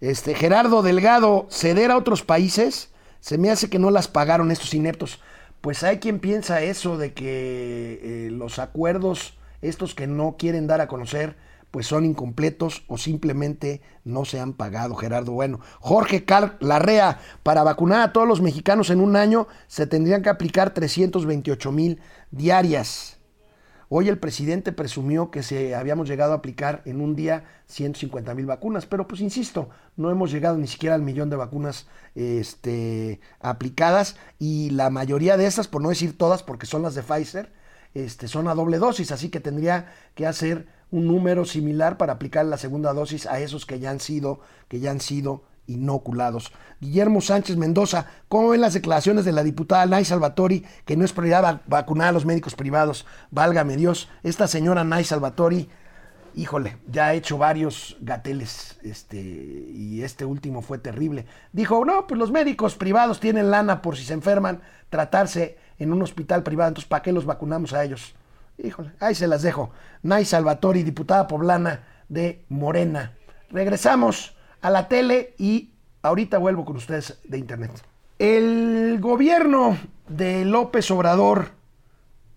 [0.00, 2.90] Este, Gerardo Delgado, ceder a otros países,
[3.20, 5.20] se me hace que no las pagaron estos ineptos
[5.64, 10.82] pues hay quien piensa eso de que eh, los acuerdos, estos que no quieren dar
[10.82, 11.36] a conocer,
[11.70, 15.32] pues son incompletos o simplemente no se han pagado, Gerardo.
[15.32, 20.20] Bueno, Jorge Car Larrea, para vacunar a todos los mexicanos en un año se tendrían
[20.20, 21.98] que aplicar 328 mil
[22.30, 23.13] diarias.
[23.88, 28.46] Hoy el presidente presumió que se habíamos llegado a aplicar en un día 150 mil
[28.46, 34.16] vacunas, pero pues insisto, no hemos llegado ni siquiera al millón de vacunas este, aplicadas
[34.38, 37.52] y la mayoría de estas, por no decir todas, porque son las de Pfizer,
[37.92, 42.46] este, son a doble dosis, así que tendría que hacer un número similar para aplicar
[42.46, 46.52] la segunda dosis a esos que ya han sido, que ya han sido inoculados.
[46.80, 51.12] Guillermo Sánchez Mendoza, ¿cómo ven las declaraciones de la diputada Nay Salvatori que no es
[51.12, 53.06] prioridad vacunar a los médicos privados?
[53.30, 55.68] Válgame Dios, esta señora Nay Salvatori,
[56.34, 61.26] híjole, ya ha hecho varios gateles, este, y este último fue terrible.
[61.52, 66.02] Dijo, no, pues los médicos privados tienen lana por si se enferman, tratarse en un
[66.02, 68.14] hospital privado, entonces ¿para qué los vacunamos a ellos?
[68.58, 69.70] Híjole, ahí se las dejo.
[70.02, 73.14] Nay Salvatori, diputada poblana de Morena.
[73.50, 74.33] Regresamos
[74.64, 77.70] a la tele y ahorita vuelvo con ustedes de internet.
[78.18, 79.76] El gobierno
[80.08, 81.50] de López Obrador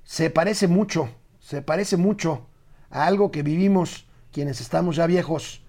[0.04, 1.08] se parece mucho,
[1.40, 2.46] se parece mucho
[2.90, 5.62] a algo que vivimos quienes estamos ya viejos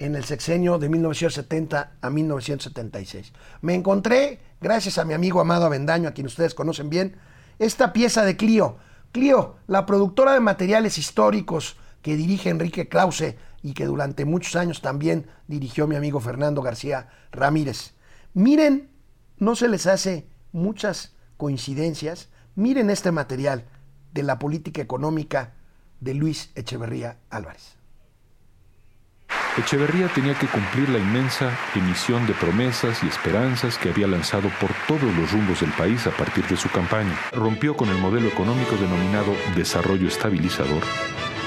[0.00, 3.32] en el sexenio de 1970 a 1976.
[3.60, 7.14] Me encontré, gracias a mi amigo Amado Avendaño, a quien ustedes conocen bien,
[7.60, 8.78] esta pieza de Clio.
[9.12, 14.80] Clio, la productora de materiales históricos que dirige Enrique Krause y que durante muchos años
[14.80, 17.94] también dirigió mi amigo Fernando García Ramírez.
[18.34, 18.90] Miren,
[19.38, 22.28] no se les hace muchas coincidencias.
[22.54, 23.64] Miren este material
[24.12, 25.54] de la política económica
[26.00, 27.76] de Luis Echeverría Álvarez.
[29.58, 34.70] Echeverría tenía que cumplir la inmensa emisión de promesas y esperanzas que había lanzado por
[34.86, 37.18] todos los rumbos del país a partir de su campaña.
[37.32, 40.82] Rompió con el modelo económico denominado desarrollo estabilizador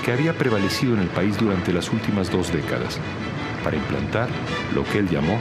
[0.04, 3.00] que había prevalecido en el país durante las últimas dos décadas,
[3.64, 4.30] para implantar
[4.76, 5.40] lo que él llamó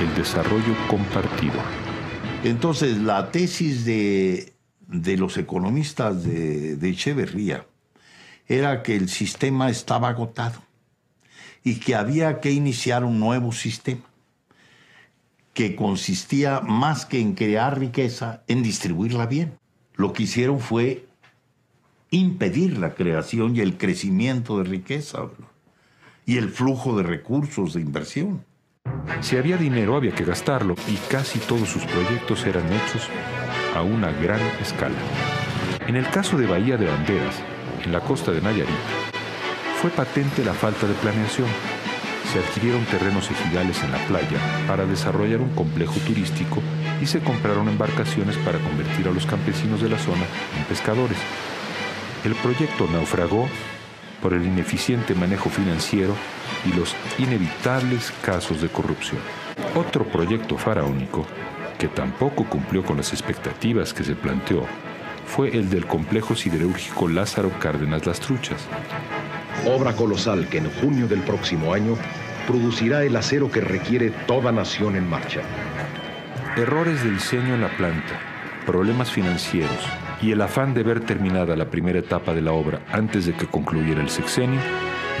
[0.00, 1.60] el desarrollo compartido.
[2.42, 4.54] Entonces, la tesis de,
[4.86, 7.66] de los economistas de, de Echeverría
[8.46, 10.62] era que el sistema estaba agotado
[11.62, 14.02] y que había que iniciar un nuevo sistema
[15.52, 19.58] que consistía más que en crear riqueza, en distribuirla bien.
[19.96, 21.07] Lo que hicieron fue
[22.10, 25.48] impedir la creación y el crecimiento de riqueza ¿verdad?
[26.26, 28.44] y el flujo de recursos de inversión.
[29.20, 33.08] Si había dinero había que gastarlo y casi todos sus proyectos eran hechos
[33.74, 34.96] a una gran escala.
[35.86, 37.36] En el caso de Bahía de Banderas,
[37.84, 38.68] en la costa de Nayarit,
[39.80, 41.48] fue patente la falta de planeación.
[42.32, 46.60] Se adquirieron terrenos ejidales en la playa para desarrollar un complejo turístico
[47.00, 50.24] y se compraron embarcaciones para convertir a los campesinos de la zona
[50.58, 51.18] en pescadores.
[52.24, 53.48] El proyecto naufragó
[54.20, 56.14] por el ineficiente manejo financiero
[56.66, 59.20] y los inevitables casos de corrupción.
[59.76, 61.24] Otro proyecto faraónico,
[61.78, 64.66] que tampoco cumplió con las expectativas que se planteó,
[65.26, 68.66] fue el del complejo siderúrgico Lázaro Cárdenas Las Truchas.
[69.66, 71.96] Obra colosal que en junio del próximo año
[72.48, 75.42] producirá el acero que requiere toda nación en marcha.
[76.56, 78.18] Errores de diseño en la planta,
[78.66, 79.86] problemas financieros
[80.20, 83.46] y el afán de ver terminada la primera etapa de la obra antes de que
[83.46, 84.60] concluyera el sexenio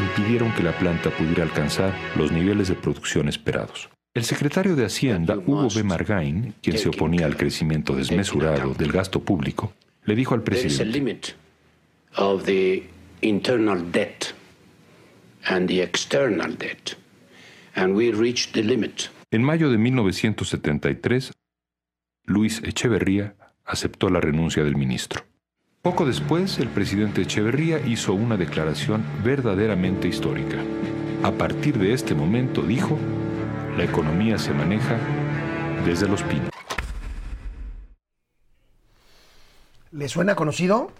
[0.00, 3.88] impidieron que la planta pudiera alcanzar los niveles de producción esperados.
[4.14, 5.82] El secretario de Hacienda, Hugo B.
[5.82, 9.72] Margain, quien se oponía al crecimiento desmesurado del gasto público,
[10.04, 11.26] le dijo al presidente, limit
[12.16, 12.84] of the
[13.20, 14.34] internal debt
[15.44, 16.96] and the external debt,
[17.74, 19.10] and we reached the limit.
[19.30, 21.32] en mayo de 1973,
[22.24, 23.36] Luis Echeverría
[23.68, 25.22] aceptó la renuncia del ministro.
[25.82, 30.56] Poco después, el presidente Echeverría hizo una declaración verdaderamente histórica.
[31.22, 32.98] A partir de este momento, dijo,
[33.76, 34.98] la economía se maneja
[35.84, 36.50] desde los pinos.
[39.92, 40.90] ¿Le suena conocido?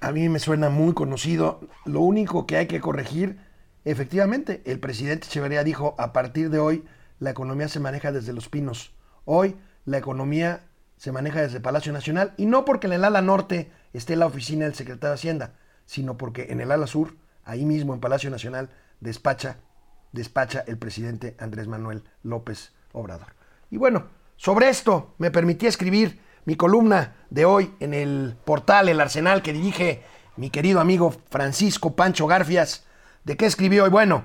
[0.00, 1.60] A mí me suena muy conocido.
[1.84, 3.38] Lo único que hay que corregir,
[3.84, 6.84] efectivamente, el presidente Echeverría dijo, a partir de hoy,
[7.18, 8.92] la economía se maneja desde los pinos.
[9.24, 10.64] Hoy, la economía
[11.00, 14.66] se maneja desde Palacio Nacional, y no porque en el ala norte esté la oficina
[14.66, 15.54] del secretario de Hacienda,
[15.86, 18.68] sino porque en el ala sur, ahí mismo en Palacio Nacional,
[19.00, 19.56] despacha,
[20.12, 23.28] despacha el presidente Andrés Manuel López Obrador.
[23.70, 29.00] Y bueno, sobre esto me permití escribir mi columna de hoy en el portal El
[29.00, 30.02] Arsenal que dirige
[30.36, 32.84] mi querido amigo Francisco Pancho Garfias.
[33.24, 33.90] ¿De qué escribió hoy?
[33.90, 34.24] Bueno,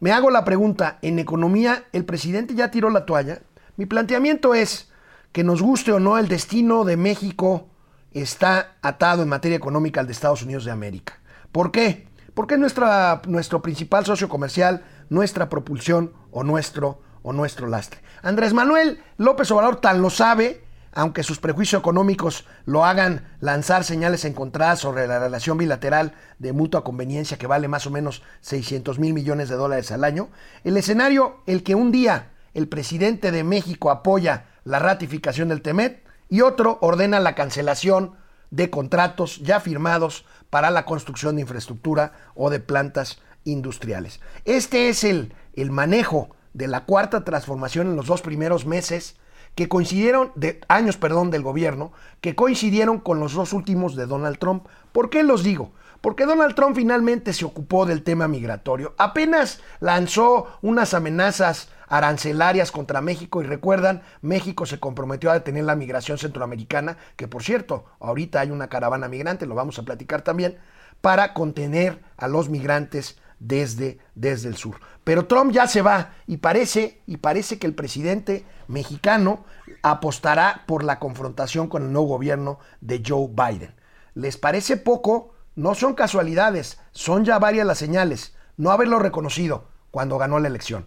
[0.00, 3.42] me hago la pregunta, ¿en economía el presidente ya tiró la toalla?
[3.76, 4.90] Mi planteamiento es
[5.36, 7.68] que nos guste o no, el destino de México
[8.10, 11.20] está atado en materia económica al de Estados Unidos de América.
[11.52, 12.08] ¿Por qué?
[12.32, 18.00] Porque es nuestra, nuestro principal socio comercial, nuestra propulsión o nuestro, o nuestro lastre.
[18.22, 20.64] Andrés Manuel López Obrador tan lo sabe,
[20.94, 26.82] aunque sus prejuicios económicos lo hagan lanzar señales encontradas sobre la relación bilateral de mutua
[26.82, 30.30] conveniencia que vale más o menos 600 mil millones de dólares al año,
[30.64, 36.04] el escenario, el que un día el presidente de México apoya la ratificación del TEMET
[36.28, 38.16] y otro ordena la cancelación
[38.50, 44.20] de contratos ya firmados para la construcción de infraestructura o de plantas industriales.
[44.44, 49.16] Este es el, el manejo de la cuarta transformación en los dos primeros meses
[49.54, 54.38] que coincidieron, de años, perdón, del gobierno, que coincidieron con los dos últimos de Donald
[54.38, 54.66] Trump.
[54.90, 55.72] ¿Por qué los digo?
[56.00, 58.94] Porque Donald Trump finalmente se ocupó del tema migratorio.
[58.98, 65.76] Apenas lanzó unas amenazas arancelarias contra México y recuerdan, México se comprometió a detener la
[65.76, 70.58] migración centroamericana, que por cierto, ahorita hay una caravana migrante, lo vamos a platicar también,
[71.00, 74.76] para contener a los migrantes desde, desde el sur.
[75.04, 79.44] Pero Trump ya se va y parece, y parece que el presidente mexicano
[79.82, 83.74] apostará por la confrontación con el nuevo gobierno de Joe Biden.
[84.14, 85.34] ¿Les parece poco?
[85.54, 88.34] No son casualidades, son ya varias las señales.
[88.56, 90.86] No haberlo reconocido cuando ganó la elección.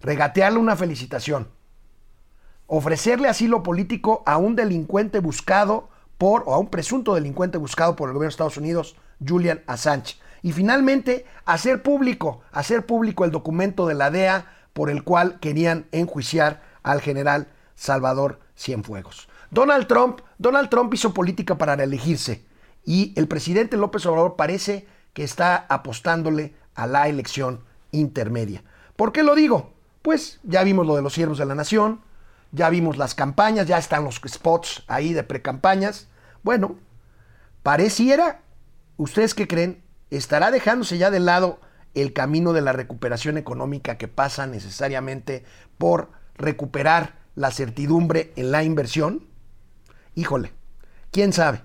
[0.00, 1.48] Regatearle una felicitación.
[2.66, 5.88] Ofrecerle asilo político a un delincuente buscado
[6.18, 10.16] por, o a un presunto delincuente buscado por el gobierno de Estados Unidos, Julian Assange.
[10.42, 15.86] Y finalmente, hacer público, hacer público el documento de la DEA por el cual querían
[15.92, 19.28] enjuiciar al general Salvador Cienfuegos.
[19.50, 22.44] Donald Trump, Donald Trump hizo política para reelegirse
[22.84, 28.62] y el presidente López Obrador parece que está apostándole a la elección intermedia.
[28.96, 29.72] ¿Por qué lo digo?
[30.06, 32.00] Pues ya vimos lo de los siervos de la nación,
[32.52, 36.06] ya vimos las campañas, ya están los spots ahí de precampañas.
[36.44, 36.76] Bueno,
[37.64, 38.42] pareciera,
[38.98, 39.82] ¿ustedes qué creen?
[40.10, 41.58] ¿Estará dejándose ya de lado
[41.94, 45.44] el camino de la recuperación económica que pasa necesariamente
[45.76, 49.26] por recuperar la certidumbre en la inversión?
[50.14, 50.52] Híjole,
[51.10, 51.62] quién sabe.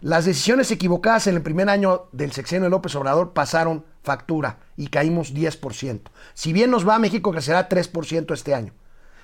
[0.00, 4.88] Las decisiones equivocadas en el primer año del sexenio de López Obrador pasaron factura y
[4.88, 6.02] caímos 10%.
[6.34, 8.72] Si bien nos va, México crecerá 3% este año.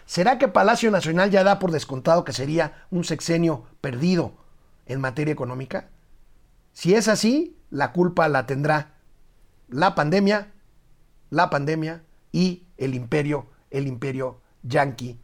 [0.07, 4.35] ¿Será que Palacio Nacional ya da por descontado que sería un sexenio perdido
[4.87, 5.89] en materia económica?
[6.73, 8.95] Si es así, la culpa la tendrá
[9.69, 10.53] la pandemia,
[11.31, 15.19] la pandemia y el imperio, el imperio yanqui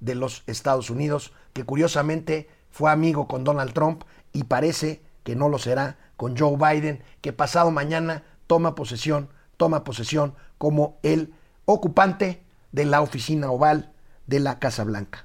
[0.00, 5.48] de los Estados Unidos, que curiosamente fue amigo con Donald Trump y parece que no
[5.48, 11.34] lo será con Joe Biden, que pasado mañana toma posesión, toma posesión como el
[11.64, 12.42] ocupante
[12.72, 13.92] de la oficina oval
[14.26, 15.24] de la Casa Blanca.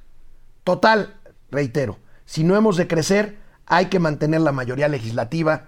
[0.63, 1.19] Total,
[1.49, 5.67] reitero, si no hemos de crecer, hay que mantener la mayoría legislativa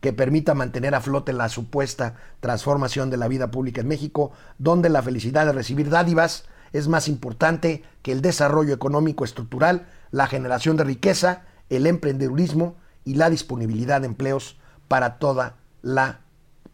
[0.00, 4.90] que permita mantener a flote la supuesta transformación de la vida pública en México, donde
[4.90, 10.76] la felicidad de recibir dádivas es más importante que el desarrollo económico estructural, la generación
[10.76, 14.58] de riqueza, el emprendedurismo y la disponibilidad de empleos
[14.88, 16.20] para toda la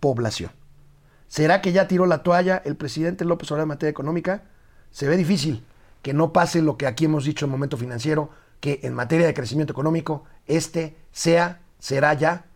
[0.01, 0.51] población.
[1.31, 4.43] ¿Será que ya tiró la toalla el presidente López Obrador en materia económica?
[4.91, 5.65] Se ve difícil
[6.03, 9.33] que no pase lo que aquí hemos dicho en momento financiero, que en materia de
[9.33, 12.47] crecimiento económico, este sea, será ya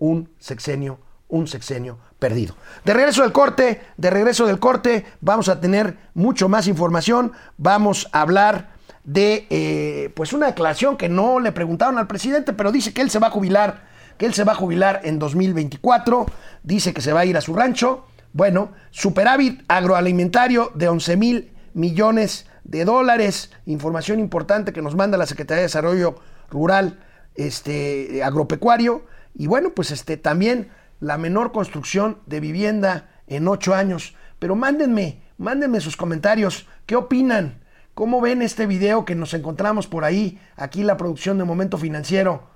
[0.00, 2.56] un sexenio, un sexenio perdido.
[2.84, 8.08] De regreso del corte, de regreso del corte, vamos a tener mucho más información, vamos
[8.10, 8.72] a hablar
[9.04, 13.10] de eh, pues una declaración que no le preguntaron al presidente, pero dice que él
[13.10, 13.84] se va a jubilar,
[14.18, 16.26] que él se va a jubilar en 2024,
[16.64, 18.06] dice que se va a ir a su rancho.
[18.34, 25.26] Bueno, superávit agroalimentario de 11 mil millones de dólares, información importante que nos manda la
[25.26, 26.16] Secretaría de Desarrollo
[26.50, 26.98] Rural
[27.36, 29.06] este, Agropecuario,
[29.36, 34.16] y bueno, pues este, también la menor construcción de vivienda en ocho años.
[34.40, 37.62] Pero mándenme, mándenme sus comentarios, ¿qué opinan?
[37.94, 42.50] ¿Cómo ven este video que nos encontramos por ahí, aquí la producción de Momento Financiero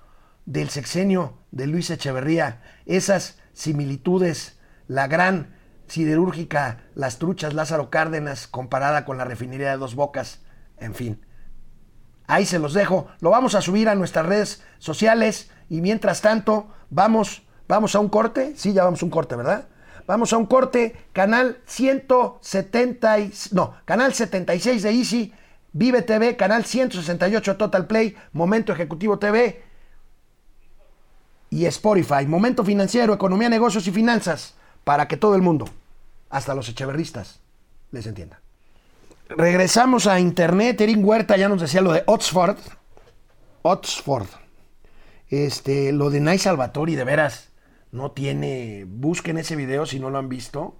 [0.44, 2.62] del sexenio de Luis Echeverría?
[2.84, 4.58] Esas similitudes,
[4.88, 5.56] la gran
[5.88, 10.40] siderúrgica Las Truchas Lázaro Cárdenas comparada con la refinería de Dos Bocas,
[10.78, 11.24] en fin.
[12.26, 16.68] Ahí se los dejo, lo vamos a subir a nuestras redes sociales y mientras tanto
[16.90, 19.68] vamos, vamos a un corte, sí, ya vamos a un corte, ¿verdad?
[20.06, 23.16] Vamos a un corte, canal 170,
[23.52, 25.34] no, canal 76 de Easy,
[25.72, 29.62] Vive TV, canal 168 Total Play, Momento Ejecutivo TV
[31.50, 35.66] y Spotify, Momento Financiero, Economía, Negocios y Finanzas para que todo el mundo,
[36.30, 37.40] hasta los echeverristas,
[37.90, 38.40] les entienda.
[39.28, 40.80] Regresamos a internet.
[40.80, 42.56] Erin Huerta ya nos decía lo de Oxford.
[43.62, 44.26] Oxford.
[45.28, 47.50] Este, lo de Nay Salvatori, de veras,
[47.92, 48.84] no tiene.
[48.88, 50.76] Busquen ese video si no lo han visto.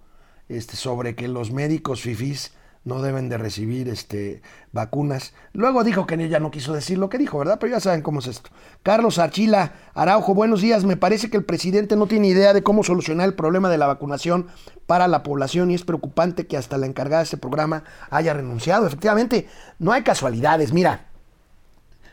[0.48, 2.54] Este, sobre que los médicos fifís
[2.88, 4.40] no deben de recibir este,
[4.72, 5.34] vacunas.
[5.52, 7.58] Luego dijo que ella no quiso decir lo que dijo, ¿verdad?
[7.60, 8.50] Pero ya saben cómo es esto.
[8.82, 10.84] Carlos Archila Araujo, buenos días.
[10.84, 13.86] Me parece que el presidente no tiene idea de cómo solucionar el problema de la
[13.86, 14.46] vacunación
[14.86, 18.86] para la población y es preocupante que hasta la encargada de este programa haya renunciado.
[18.86, 20.72] Efectivamente, no hay casualidades.
[20.72, 21.08] Mira,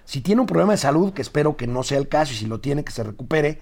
[0.03, 2.47] si tiene un problema de salud, que espero que no sea el caso y si
[2.47, 3.59] lo tiene, que se recupere,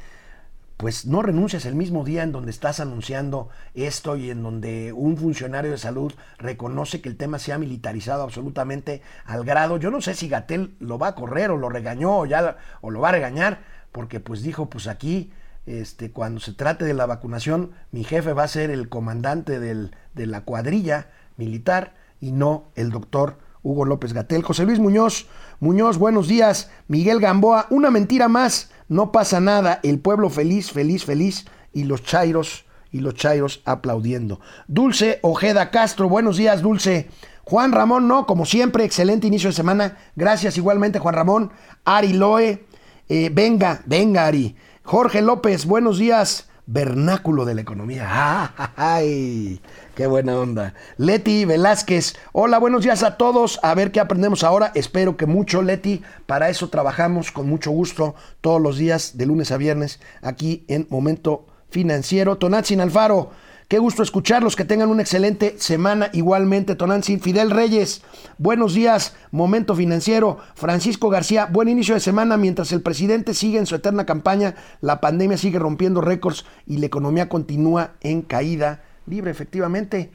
[0.78, 5.17] pues no renuncias el mismo día en donde estás anunciando esto y en donde un
[5.17, 9.78] funcionario de salud reconoce que el tema se ha militarizado absolutamente al grado.
[9.78, 12.91] Yo no sé si Gatel lo va a correr o lo regañó o ya o
[12.91, 13.61] lo va a regañar,
[13.91, 15.32] porque pues dijo, pues aquí
[15.65, 19.95] este, cuando se trate de la vacunación, mi jefe va a ser el comandante del,
[20.13, 21.07] de la cuadrilla
[21.38, 24.43] militar y no el doctor Hugo López Gatel.
[24.43, 25.28] José Luis Muñoz,
[25.61, 26.69] Muñoz, buenos días.
[26.88, 32.03] Miguel Gamboa, una mentira más no pasa nada, el pueblo feliz, feliz, feliz, y los
[32.03, 34.39] chairos, y los chairos aplaudiendo.
[34.67, 37.09] Dulce Ojeda Castro, buenos días, Dulce.
[37.45, 39.97] Juan Ramón, no, como siempre, excelente inicio de semana.
[40.15, 41.51] Gracias igualmente, Juan Ramón.
[41.84, 42.65] Ari Loe,
[43.09, 44.55] eh, venga, venga, Ari.
[44.84, 46.47] Jorge López, buenos días.
[46.65, 48.53] Vernáculo de la economía.
[48.77, 49.61] ¡Ay!
[49.95, 50.73] ¡Qué buena onda!
[50.97, 53.59] Leti Velázquez, hola, buenos días a todos.
[53.61, 54.71] A ver qué aprendemos ahora.
[54.73, 56.01] Espero que mucho, Leti.
[56.25, 60.87] Para eso trabajamos con mucho gusto todos los días, de lunes a viernes, aquí en
[60.89, 62.39] Momento Financiero.
[62.39, 63.29] Tonatsin Alfaro,
[63.67, 67.21] Qué gusto escucharlos, que tengan una excelente semana igualmente, Tonantzin.
[67.21, 68.01] Fidel Reyes,
[68.37, 70.39] buenos días, momento financiero.
[70.55, 72.35] Francisco García, buen inicio de semana.
[72.35, 76.87] Mientras el presidente sigue en su eterna campaña, la pandemia sigue rompiendo récords y la
[76.87, 80.11] economía continúa en caída libre, efectivamente.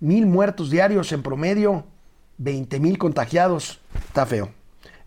[0.00, 1.84] Mil muertos diarios en promedio,
[2.38, 3.80] 20 mil contagiados.
[4.08, 4.50] Está feo.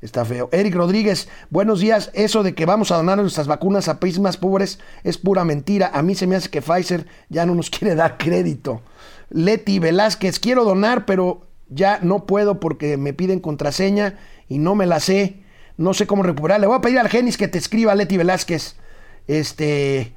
[0.01, 0.47] Está feo.
[0.53, 2.09] Eric Rodríguez, buenos días.
[2.13, 5.91] Eso de que vamos a donar nuestras vacunas a países más pobres es pura mentira.
[5.93, 8.81] A mí se me hace que Pfizer ya no nos quiere dar crédito.
[9.29, 14.17] Leti Velázquez, quiero donar, pero ya no puedo porque me piden contraseña
[14.47, 15.43] y no me la sé.
[15.77, 16.59] No sé cómo recuperar.
[16.59, 18.75] Le voy a pedir al Genis que te escriba, Leti Velázquez.
[19.27, 20.13] Este.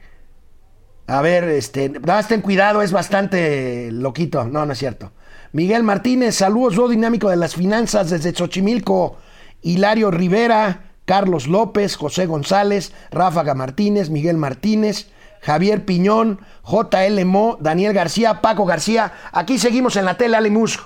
[1.12, 1.90] A ver, este.
[1.90, 4.44] Nada más ten cuidado, es bastante loquito.
[4.44, 5.12] No, no es cierto.
[5.52, 9.18] Miguel Martínez, saludos, yo dinámico de las finanzas desde Xochimilco.
[9.60, 15.10] Hilario Rivera, Carlos López, José González, Ráfaga Martínez, Miguel Martínez,
[15.42, 19.12] Javier Piñón, JL Mo, Daniel García, Paco García.
[19.32, 20.80] Aquí seguimos en la tele, Alimus.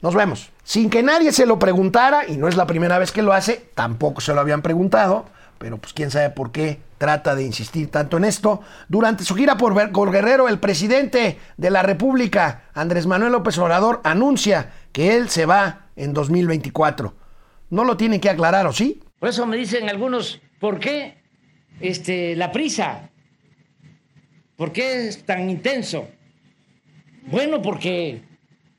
[0.00, 0.50] Nos vemos.
[0.62, 3.66] Sin que nadie se lo preguntara, y no es la primera vez que lo hace,
[3.74, 5.26] tampoco se lo habían preguntado,
[5.60, 8.62] pero pues quién sabe por qué trata de insistir tanto en esto.
[8.88, 9.74] Durante su gira por,
[10.10, 15.88] Guerrero, el presidente de la República, Andrés Manuel López Obrador, anuncia que él se va
[15.96, 17.14] en 2024.
[17.68, 19.02] No lo tienen que aclarar, ¿o sí?
[19.18, 21.22] Por eso me dicen algunos, ¿por qué
[21.78, 23.10] este, la prisa?
[24.56, 26.08] ¿Por qué es tan intenso?
[27.26, 28.22] Bueno, porque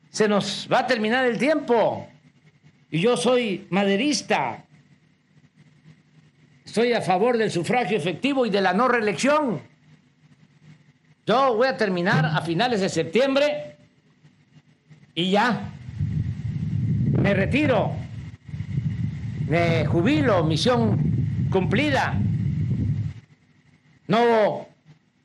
[0.09, 2.07] se nos va a terminar el tiempo.
[2.89, 4.65] Y yo soy maderista.
[6.71, 9.61] Estoy a favor del sufragio efectivo y de la no reelección.
[11.25, 13.75] Yo voy a terminar a finales de septiembre
[15.13, 15.69] y ya
[17.19, 17.93] me retiro
[19.49, 22.17] me jubilo, misión cumplida.
[24.07, 24.65] No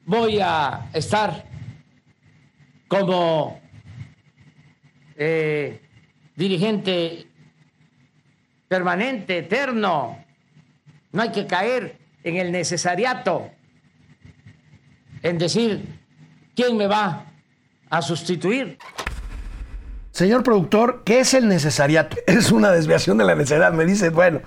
[0.04, 1.44] voy a estar
[2.88, 3.60] como
[5.14, 5.80] eh,
[6.34, 7.28] dirigente
[8.66, 10.25] permanente, eterno.
[11.16, 13.48] No hay que caer en el necesariato,
[15.22, 15.98] en decir
[16.54, 17.24] quién me va
[17.88, 18.76] a sustituir.
[20.10, 22.18] Señor productor, ¿qué es el necesariato?
[22.26, 23.72] Es una desviación de la necesidad.
[23.72, 24.42] Me dice, bueno,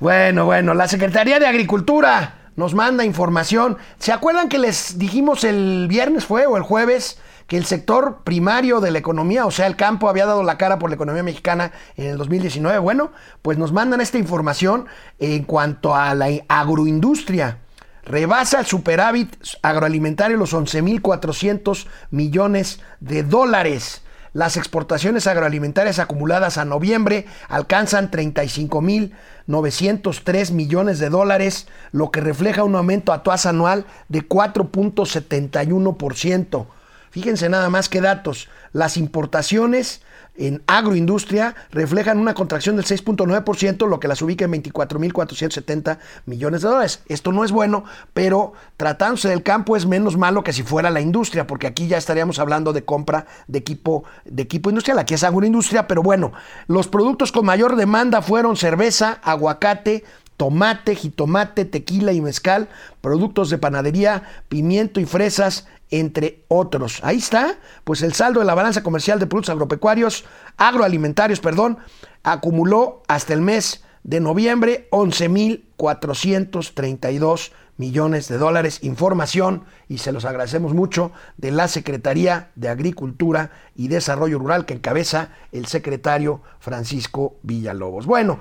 [0.00, 3.78] bueno, bueno, la Secretaría de Agricultura nos manda información.
[3.98, 7.18] ¿Se acuerdan que les dijimos el viernes fue o el jueves
[7.52, 10.78] que el sector primario de la economía, o sea, el campo, había dado la cara
[10.78, 12.78] por la economía mexicana en el 2019?
[12.78, 14.86] Bueno, pues nos mandan esta información
[15.18, 17.58] en cuanto a la agroindustria.
[18.06, 24.00] Rebasa el superávit agroalimentario los 11.400 millones de dólares.
[24.32, 32.76] Las exportaciones agroalimentarias acumuladas a noviembre alcanzan 35.903 millones de dólares, lo que refleja un
[32.76, 36.66] aumento a tasa anual de 4.71%.
[37.12, 38.48] Fíjense nada más que datos.
[38.72, 40.00] Las importaciones
[40.34, 46.68] en agroindustria reflejan una contracción del 6.9%, lo que las ubica en 24.470 millones de
[46.68, 47.02] dólares.
[47.08, 47.84] Esto no es bueno,
[48.14, 51.98] pero tratándose del campo es menos malo que si fuera la industria, porque aquí ya
[51.98, 54.98] estaríamos hablando de compra de equipo, de equipo industrial.
[54.98, 56.32] Aquí es agroindustria, pero bueno,
[56.66, 60.04] los productos con mayor demanda fueron cerveza, aguacate,
[60.42, 62.68] tomate, jitomate, tequila y mezcal,
[63.00, 66.98] productos de panadería, pimiento y fresas, entre otros.
[67.04, 70.24] Ahí está, pues el saldo de la balanza comercial de productos agropecuarios,
[70.56, 71.78] agroalimentarios, perdón,
[72.24, 78.80] acumuló hasta el mes de noviembre 11.432 millones de dólares.
[78.82, 84.74] Información, y se los agradecemos mucho, de la Secretaría de Agricultura y Desarrollo Rural que
[84.74, 88.06] encabeza el secretario Francisco Villalobos.
[88.06, 88.40] Bueno,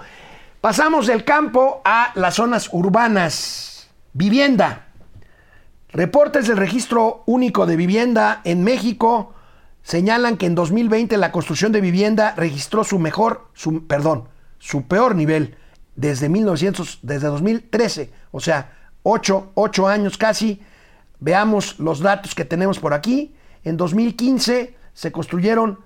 [0.62, 3.90] pasamos del campo a las zonas urbanas.
[4.14, 4.88] Vivienda.
[5.90, 9.34] Reportes del Registro Único de Vivienda en México
[9.82, 15.16] señalan que en 2020 la construcción de vivienda registró su mejor, su, perdón, su peor
[15.16, 15.56] nivel
[15.96, 18.72] desde 1900, desde 2013, o sea,
[19.04, 20.62] 8, 8 años casi.
[21.20, 23.36] Veamos los datos que tenemos por aquí.
[23.64, 25.80] En 2015 se construyeron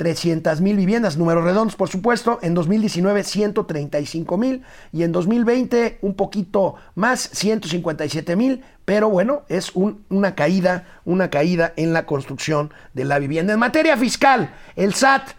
[0.00, 4.62] 300 mil viviendas, números redondos por supuesto, en 2019 135 mil
[4.94, 11.28] y en 2020 un poquito más, 157 mil, pero bueno, es un- una caída, una
[11.28, 13.52] caída en la construcción de la vivienda.
[13.52, 15.32] En materia fiscal, el SAT,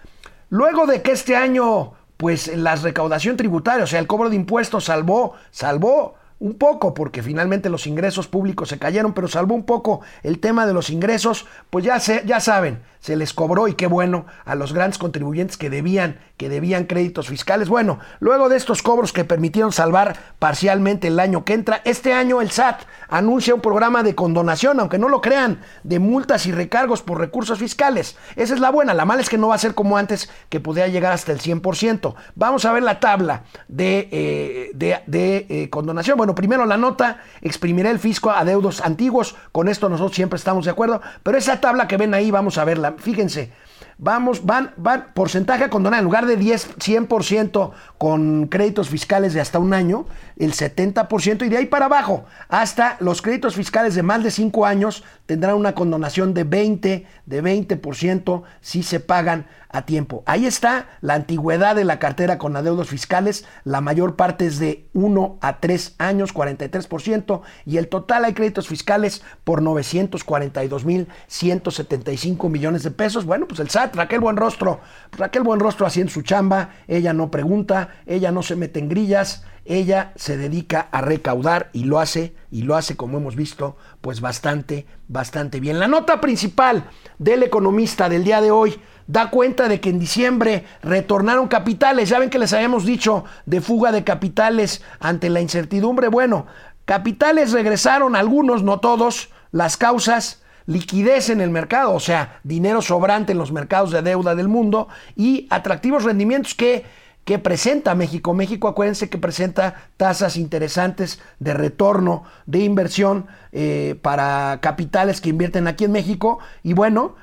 [0.52, 4.84] luego de que este año, pues la recaudación tributaria, o sea, el cobro de impuestos
[4.86, 10.02] salvó, salvó un poco, porque finalmente los ingresos públicos se cayeron, pero salvó un poco
[10.22, 13.88] el tema de los ingresos, pues ya, se, ya saben, se les cobró y qué
[13.88, 17.68] bueno a los grandes contribuyentes que debían, que debían créditos fiscales.
[17.68, 22.42] Bueno, luego de estos cobros que permitieron salvar parcialmente el año que entra, este año
[22.42, 27.02] el SAT anuncia un programa de condonación, aunque no lo crean, de multas y recargos
[27.02, 28.18] por recursos fiscales.
[28.36, 30.60] Esa es la buena, la mala es que no va a ser como antes, que
[30.60, 32.14] podía llegar hasta el 100%.
[32.36, 36.18] Vamos a ver la tabla de, eh, de, eh, condonación.
[36.18, 40.66] Bueno, primero la nota, exprimirá el fisco a deudos antiguos, con esto nosotros siempre estamos
[40.66, 43.52] de acuerdo, pero esa tabla que ven ahí, vamos a verla, fíjense.
[43.98, 49.42] Vamos, van, van, porcentaje a condonar, en lugar de 10, 100% con créditos fiscales de
[49.42, 50.06] hasta un año,
[50.38, 54.66] el 70% y de ahí para abajo, hasta los créditos fiscales de más de 5
[54.66, 60.24] años tendrán una condonación de 20, de 20% si se pagan a tiempo.
[60.26, 64.90] Ahí está la antigüedad de la cartera con adeudos fiscales, la mayor parte es de
[64.94, 72.50] 1 a 3 años, 43%, y el total hay créditos fiscales por 942 mil 175
[72.50, 73.26] millones de pesos.
[73.26, 74.82] Bueno, pues el SAT, Raquel Buenrostro,
[75.14, 80.14] Raquel Buenrostro haciendo su chamba, ella no pregunta, ella no se mete en grillas, ella
[80.16, 84.86] se dedica a recaudar y lo hace, y lo hace como hemos visto, pues bastante,
[85.08, 85.80] bastante bien.
[85.80, 86.90] La nota principal
[87.20, 92.10] del economista del día de hoy da cuenta de que en diciembre retornaron capitales.
[92.10, 96.08] Ya ven que les habíamos dicho de fuga de capitales ante la incertidumbre.
[96.08, 96.48] Bueno,
[96.86, 103.32] capitales regresaron, algunos, no todos, las causas liquidez en el mercado, o sea, dinero sobrante
[103.32, 106.86] en los mercados de deuda del mundo y atractivos rendimientos que,
[107.26, 108.34] que presenta México.
[108.34, 115.68] México, acuérdense que presenta tasas interesantes de retorno de inversión eh, para capitales que invierten
[115.68, 117.16] aquí en México y bueno,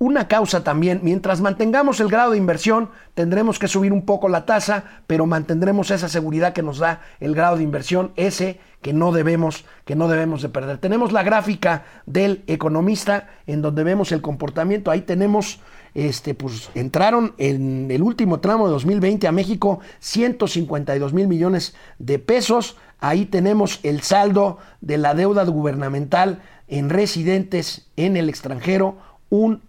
[0.00, 4.46] una causa también, mientras mantengamos el grado de inversión, tendremos que subir un poco la
[4.46, 9.12] tasa, pero mantendremos esa seguridad que nos da el grado de inversión, ese que no
[9.12, 10.78] debemos, que no debemos de perder.
[10.78, 14.90] Tenemos la gráfica del economista en donde vemos el comportamiento.
[14.90, 15.60] Ahí tenemos,
[15.92, 22.18] este, pues entraron en el último tramo de 2020 a México 152 mil millones de
[22.18, 22.78] pesos.
[23.00, 28.96] Ahí tenemos el saldo de la deuda gubernamental en residentes en el extranjero,
[29.28, 29.60] un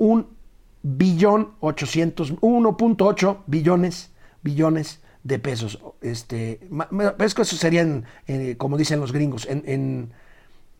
[0.00, 0.26] un
[0.82, 4.10] billón 800, 1.8 billones,
[4.42, 5.78] billones de pesos.
[6.00, 6.58] Este,
[7.18, 8.06] es que eso serían,
[8.56, 10.12] como dicen los gringos, en, en,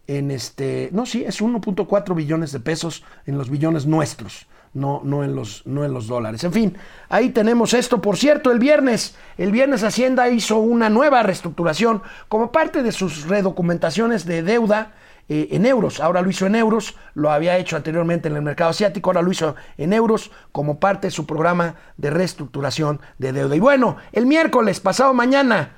[0.06, 4.46] en este, no, sí, es 1.4 billones de pesos en los billones nuestros.
[4.72, 6.44] No, no, en los, no en los dólares.
[6.44, 8.00] En fin, ahí tenemos esto.
[8.00, 13.26] Por cierto, el viernes, el viernes Hacienda hizo una nueva reestructuración como parte de sus
[13.26, 14.92] redocumentaciones de deuda
[15.32, 16.00] eh, en euros.
[16.00, 19.30] Ahora lo hizo en euros, lo había hecho anteriormente en el mercado asiático, ahora lo
[19.30, 23.54] hizo en euros como parte de su programa de reestructuración de deuda.
[23.54, 25.76] Y bueno, el miércoles, pasado mañana,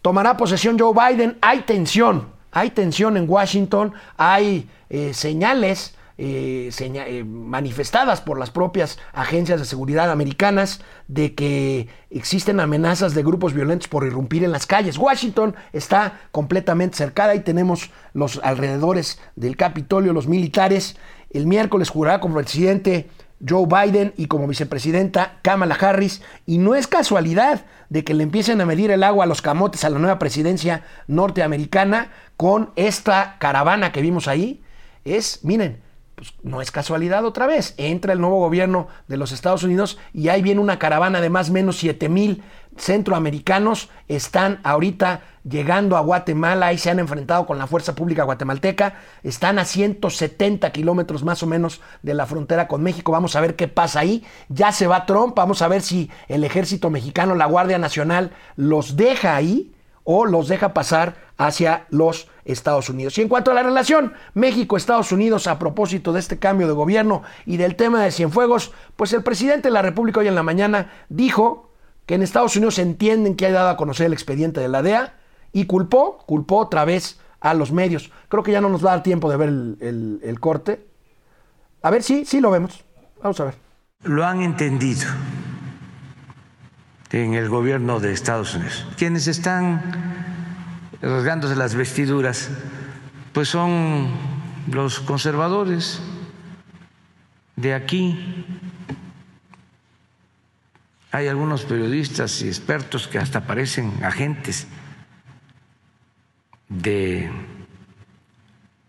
[0.00, 1.36] tomará posesión Joe Biden.
[1.42, 5.94] Hay tensión, hay tensión en Washington, hay eh, señales.
[6.16, 13.24] Eh, eh, manifestadas por las propias agencias de seguridad americanas de que existen amenazas de
[13.24, 14.96] grupos violentos por irrumpir en las calles.
[14.96, 20.96] Washington está completamente cercada y tenemos los alrededores del Capitolio, los militares.
[21.30, 23.08] El miércoles jurará como presidente
[23.46, 26.22] Joe Biden y como vicepresidenta Kamala Harris.
[26.46, 29.84] Y no es casualidad de que le empiecen a medir el agua a los camotes
[29.84, 34.62] a la nueva presidencia norteamericana con esta caravana que vimos ahí.
[35.04, 35.82] Es, miren,
[36.14, 37.74] pues no es casualidad otra vez.
[37.76, 41.50] Entra el nuevo gobierno de los Estados Unidos y ahí viene una caravana de más
[41.50, 42.42] o menos 7 mil
[42.76, 43.90] centroamericanos.
[44.06, 48.94] Están ahorita llegando a Guatemala y se han enfrentado con la fuerza pública guatemalteca.
[49.22, 53.12] Están a 170 kilómetros más o menos de la frontera con México.
[53.12, 54.24] Vamos a ver qué pasa ahí.
[54.48, 55.34] Ya se va Trump.
[55.36, 59.73] Vamos a ver si el ejército mexicano, la Guardia Nacional, los deja ahí
[60.04, 63.18] o los deja pasar hacia los Estados Unidos.
[63.18, 67.22] Y en cuanto a la relación México-Estados Unidos a propósito de este cambio de gobierno
[67.46, 70.92] y del tema de Cienfuegos, pues el presidente de la República hoy en la mañana
[71.08, 71.70] dijo
[72.06, 75.14] que en Estados Unidos entienden que ha dado a conocer el expediente de la DEA
[75.52, 78.10] y culpó, culpó otra vez a los medios.
[78.28, 80.86] Creo que ya no nos va a dar tiempo de ver el, el, corte.
[81.82, 82.84] A ver, sí, sí lo vemos.
[83.22, 83.54] Vamos a ver.
[84.02, 85.08] Lo han entendido
[87.14, 88.84] en el gobierno de Estados Unidos.
[88.96, 89.80] Quienes están
[91.00, 92.50] rasgándose las vestiduras,
[93.32, 94.08] pues son
[94.70, 96.00] los conservadores
[97.56, 98.44] de aquí,
[101.12, 104.66] Hay algunos periodistas y expertos que hasta parecen agentes
[106.68, 107.30] de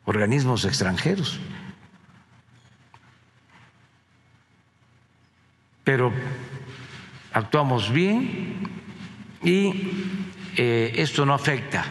[0.05, 1.39] organismos extranjeros.
[5.83, 6.11] Pero
[7.35, 8.69] actuamos bien
[9.43, 9.91] y
[10.57, 11.85] eh, esto no afecta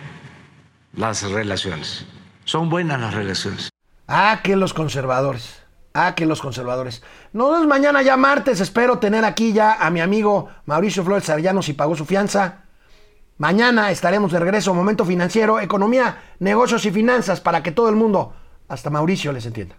[0.94, 2.06] las relaciones.
[2.44, 3.68] Son buenas las relaciones.
[4.08, 5.62] Ah, que los conservadores.
[5.92, 7.02] Ah, que los conservadores.
[7.32, 8.60] No es mañana ya martes.
[8.60, 12.64] Espero tener aquí ya a mi amigo Mauricio Flores Arellano si pagó su fianza.
[13.36, 14.72] Mañana estaremos de regreso.
[14.72, 18.34] Momento financiero, economía, negocios y finanzas para que todo el mundo,
[18.68, 19.76] hasta Mauricio, les entienda.